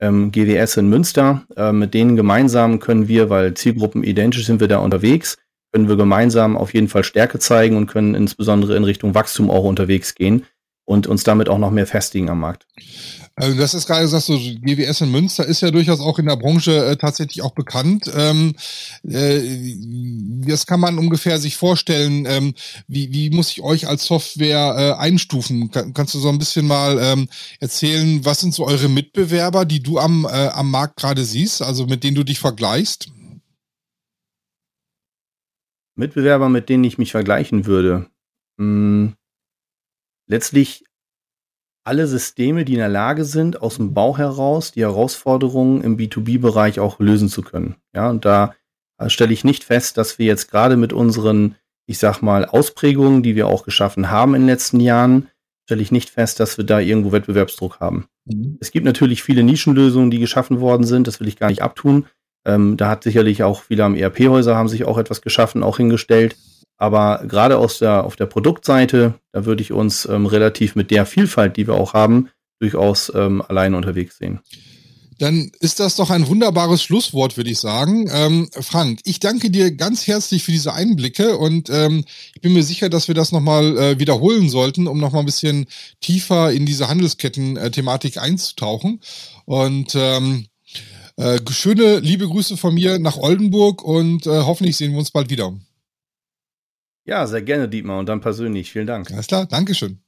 ähm, 0.00 0.32
GWS 0.32 0.78
in 0.78 0.88
Münster. 0.88 1.44
Äh, 1.56 1.70
mit 1.70 1.94
denen 1.94 2.16
gemeinsam 2.16 2.80
können 2.80 3.06
wir, 3.06 3.30
weil 3.30 3.54
Zielgruppen 3.54 4.02
identisch 4.02 4.46
sind 4.46 4.58
wir 4.58 4.66
da 4.66 4.78
unterwegs, 4.78 5.38
können 5.72 5.88
wir 5.88 5.96
gemeinsam 5.96 6.56
auf 6.56 6.74
jeden 6.74 6.88
Fall 6.88 7.04
Stärke 7.04 7.38
zeigen 7.38 7.76
und 7.76 7.86
können 7.86 8.16
insbesondere 8.16 8.76
in 8.76 8.82
Richtung 8.82 9.14
Wachstum 9.14 9.48
auch 9.48 9.62
unterwegs 9.62 10.16
gehen 10.16 10.44
und 10.84 11.06
uns 11.06 11.22
damit 11.22 11.48
auch 11.48 11.58
noch 11.58 11.70
mehr 11.70 11.86
festigen 11.86 12.30
am 12.30 12.40
Markt. 12.40 12.66
Also 13.38 13.58
das 13.58 13.74
ist 13.74 13.86
gerade 13.86 14.00
gesagt, 14.00 14.24
so 14.24 14.38
GWS 14.38 15.02
in 15.02 15.10
Münster 15.10 15.44
ist 15.44 15.60
ja 15.60 15.70
durchaus 15.70 16.00
auch 16.00 16.18
in 16.18 16.24
der 16.24 16.36
Branche 16.36 16.86
äh, 16.86 16.96
tatsächlich 16.96 17.42
auch 17.42 17.52
bekannt. 17.52 18.10
Ähm, 18.16 18.54
äh, 19.06 19.76
das 20.46 20.66
kann 20.66 20.80
man 20.80 20.98
ungefähr 20.98 21.38
sich 21.38 21.54
vorstellen. 21.54 22.24
Ähm, 22.26 22.54
wie, 22.88 23.12
wie 23.12 23.28
muss 23.28 23.50
ich 23.50 23.62
euch 23.62 23.88
als 23.88 24.06
Software 24.06 24.74
äh, 24.78 25.02
einstufen? 25.02 25.70
Kann, 25.70 25.92
kannst 25.92 26.14
du 26.14 26.18
so 26.18 26.30
ein 26.30 26.38
bisschen 26.38 26.66
mal 26.66 26.98
ähm, 26.98 27.28
erzählen, 27.60 28.24
was 28.24 28.40
sind 28.40 28.54
so 28.54 28.66
eure 28.66 28.88
Mitbewerber, 28.88 29.66
die 29.66 29.82
du 29.82 29.98
am, 29.98 30.24
äh, 30.24 30.48
am 30.48 30.70
Markt 30.70 30.96
gerade 30.96 31.22
siehst, 31.22 31.60
also 31.60 31.86
mit 31.86 32.04
denen 32.04 32.16
du 32.16 32.24
dich 32.24 32.38
vergleichst? 32.38 33.10
Mitbewerber, 35.94 36.48
mit 36.48 36.70
denen 36.70 36.84
ich 36.84 36.96
mich 36.96 37.10
vergleichen 37.10 37.66
würde. 37.66 38.08
Hm, 38.58 39.14
letztlich 40.26 40.85
alle 41.86 42.06
Systeme, 42.06 42.64
die 42.64 42.74
in 42.74 42.80
der 42.80 42.88
Lage 42.88 43.24
sind, 43.24 43.62
aus 43.62 43.76
dem 43.76 43.94
Bau 43.94 44.18
heraus 44.18 44.72
die 44.72 44.80
Herausforderungen 44.80 45.82
im 45.82 45.96
B2B-Bereich 45.96 46.80
auch 46.80 46.98
lösen 46.98 47.28
zu 47.28 47.42
können. 47.42 47.76
Ja, 47.94 48.10
und 48.10 48.24
da 48.24 48.54
stelle 49.06 49.32
ich 49.32 49.44
nicht 49.44 49.64
fest, 49.64 49.96
dass 49.96 50.18
wir 50.18 50.26
jetzt 50.26 50.50
gerade 50.50 50.76
mit 50.76 50.92
unseren, 50.92 51.54
ich 51.86 51.98
sag 51.98 52.22
mal, 52.22 52.44
Ausprägungen, 52.44 53.22
die 53.22 53.36
wir 53.36 53.46
auch 53.46 53.64
geschaffen 53.64 54.10
haben 54.10 54.34
in 54.34 54.42
den 54.42 54.48
letzten 54.48 54.80
Jahren, 54.80 55.28
stelle 55.64 55.82
ich 55.82 55.92
nicht 55.92 56.10
fest, 56.10 56.40
dass 56.40 56.58
wir 56.58 56.64
da 56.64 56.80
irgendwo 56.80 57.12
Wettbewerbsdruck 57.12 57.80
haben. 57.80 58.06
Mhm. 58.24 58.58
Es 58.60 58.70
gibt 58.70 58.84
natürlich 58.84 59.22
viele 59.22 59.42
Nischenlösungen, 59.42 60.10
die 60.10 60.18
geschaffen 60.18 60.60
worden 60.60 60.84
sind, 60.84 61.06
das 61.06 61.20
will 61.20 61.28
ich 61.28 61.36
gar 61.36 61.48
nicht 61.48 61.62
abtun. 61.62 62.06
Ähm, 62.44 62.76
da 62.76 62.88
hat 62.88 63.02
sicherlich 63.02 63.42
auch 63.42 63.62
viele 63.62 63.84
am 63.84 63.96
ERP-Häuser 63.96 64.56
haben 64.56 64.68
sich 64.68 64.84
auch 64.84 64.98
etwas 64.98 65.20
geschaffen, 65.20 65.62
auch 65.62 65.76
hingestellt. 65.76 66.36
Aber 66.78 67.22
gerade 67.26 67.58
aus 67.58 67.78
der, 67.78 68.04
auf 68.04 68.16
der 68.16 68.26
Produktseite, 68.26 69.14
da 69.32 69.44
würde 69.46 69.62
ich 69.62 69.72
uns 69.72 70.06
ähm, 70.06 70.26
relativ 70.26 70.74
mit 70.74 70.90
der 70.90 71.06
Vielfalt, 71.06 71.56
die 71.56 71.66
wir 71.66 71.74
auch 71.74 71.94
haben, 71.94 72.28
durchaus 72.58 73.12
ähm, 73.14 73.42
alleine 73.42 73.76
unterwegs 73.76 74.18
sehen. 74.18 74.40
Dann 75.18 75.50
ist 75.60 75.80
das 75.80 75.96
doch 75.96 76.10
ein 76.10 76.28
wunderbares 76.28 76.82
Schlusswort, 76.82 77.38
würde 77.38 77.50
ich 77.50 77.58
sagen. 77.58 78.06
Ähm, 78.12 78.50
Frank, 78.52 79.00
ich 79.04 79.18
danke 79.18 79.50
dir 79.50 79.74
ganz 79.74 80.06
herzlich 80.06 80.42
für 80.42 80.52
diese 80.52 80.74
Einblicke 80.74 81.38
und 81.38 81.70
ähm, 81.70 82.04
ich 82.34 82.42
bin 82.42 82.52
mir 82.52 82.62
sicher, 82.62 82.90
dass 82.90 83.08
wir 83.08 83.14
das 83.14 83.32
nochmal 83.32 83.78
äh, 83.78 83.98
wiederholen 83.98 84.50
sollten, 84.50 84.86
um 84.86 84.98
nochmal 84.98 85.20
ein 85.20 85.26
bisschen 85.26 85.66
tiefer 86.00 86.52
in 86.52 86.66
diese 86.66 86.88
Handelsketten-Thematik 86.88 88.18
einzutauchen. 88.18 89.00
Und 89.46 89.94
ähm, 89.94 90.46
äh, 91.16 91.40
schöne 91.50 92.00
liebe 92.00 92.28
Grüße 92.28 92.58
von 92.58 92.74
mir 92.74 92.98
nach 92.98 93.16
Oldenburg 93.16 93.82
und 93.82 94.26
äh, 94.26 94.42
hoffentlich 94.42 94.76
sehen 94.76 94.92
wir 94.92 94.98
uns 94.98 95.12
bald 95.12 95.30
wieder. 95.30 95.54
Ja, 97.06 97.26
sehr 97.26 97.42
gerne, 97.42 97.68
Dietmar, 97.68 98.00
und 98.00 98.08
dann 98.08 98.20
persönlich. 98.20 98.72
Vielen 98.72 98.86
Dank. 98.86 99.10
Alles 99.12 99.28
klar, 99.28 99.46
Dankeschön. 99.46 100.00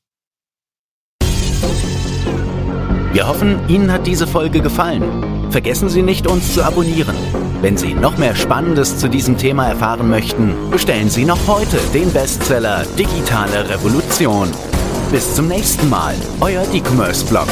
Wir 3.13 3.27
hoffen, 3.27 3.59
Ihnen 3.69 3.91
hat 3.91 4.07
diese 4.07 4.27
Folge 4.27 4.61
gefallen. 4.61 5.03
Vergessen 5.51 5.89
Sie 5.89 6.03
nicht, 6.03 6.27
uns 6.27 6.53
zu 6.53 6.63
abonnieren. 6.63 7.17
Wenn 7.63 7.77
Sie 7.77 7.95
noch 7.95 8.19
mehr 8.19 8.37
Spannendes 8.37 8.99
zu 8.99 9.09
diesem 9.09 9.39
Thema 9.39 9.67
erfahren 9.69 10.11
möchten, 10.11 10.55
bestellen 10.71 11.09
Sie 11.09 11.25
noch 11.25 11.47
heute 11.47 11.79
den 11.95 12.13
Bestseller 12.13 12.85
Digitale 12.99 13.69
Revolution. 13.69 14.51
Bis 15.11 15.35
zum 15.35 15.49
nächsten 15.49 15.89
Mal, 15.89 16.15
euer 16.41 16.65
D-Commerce-Blog. 16.67 17.49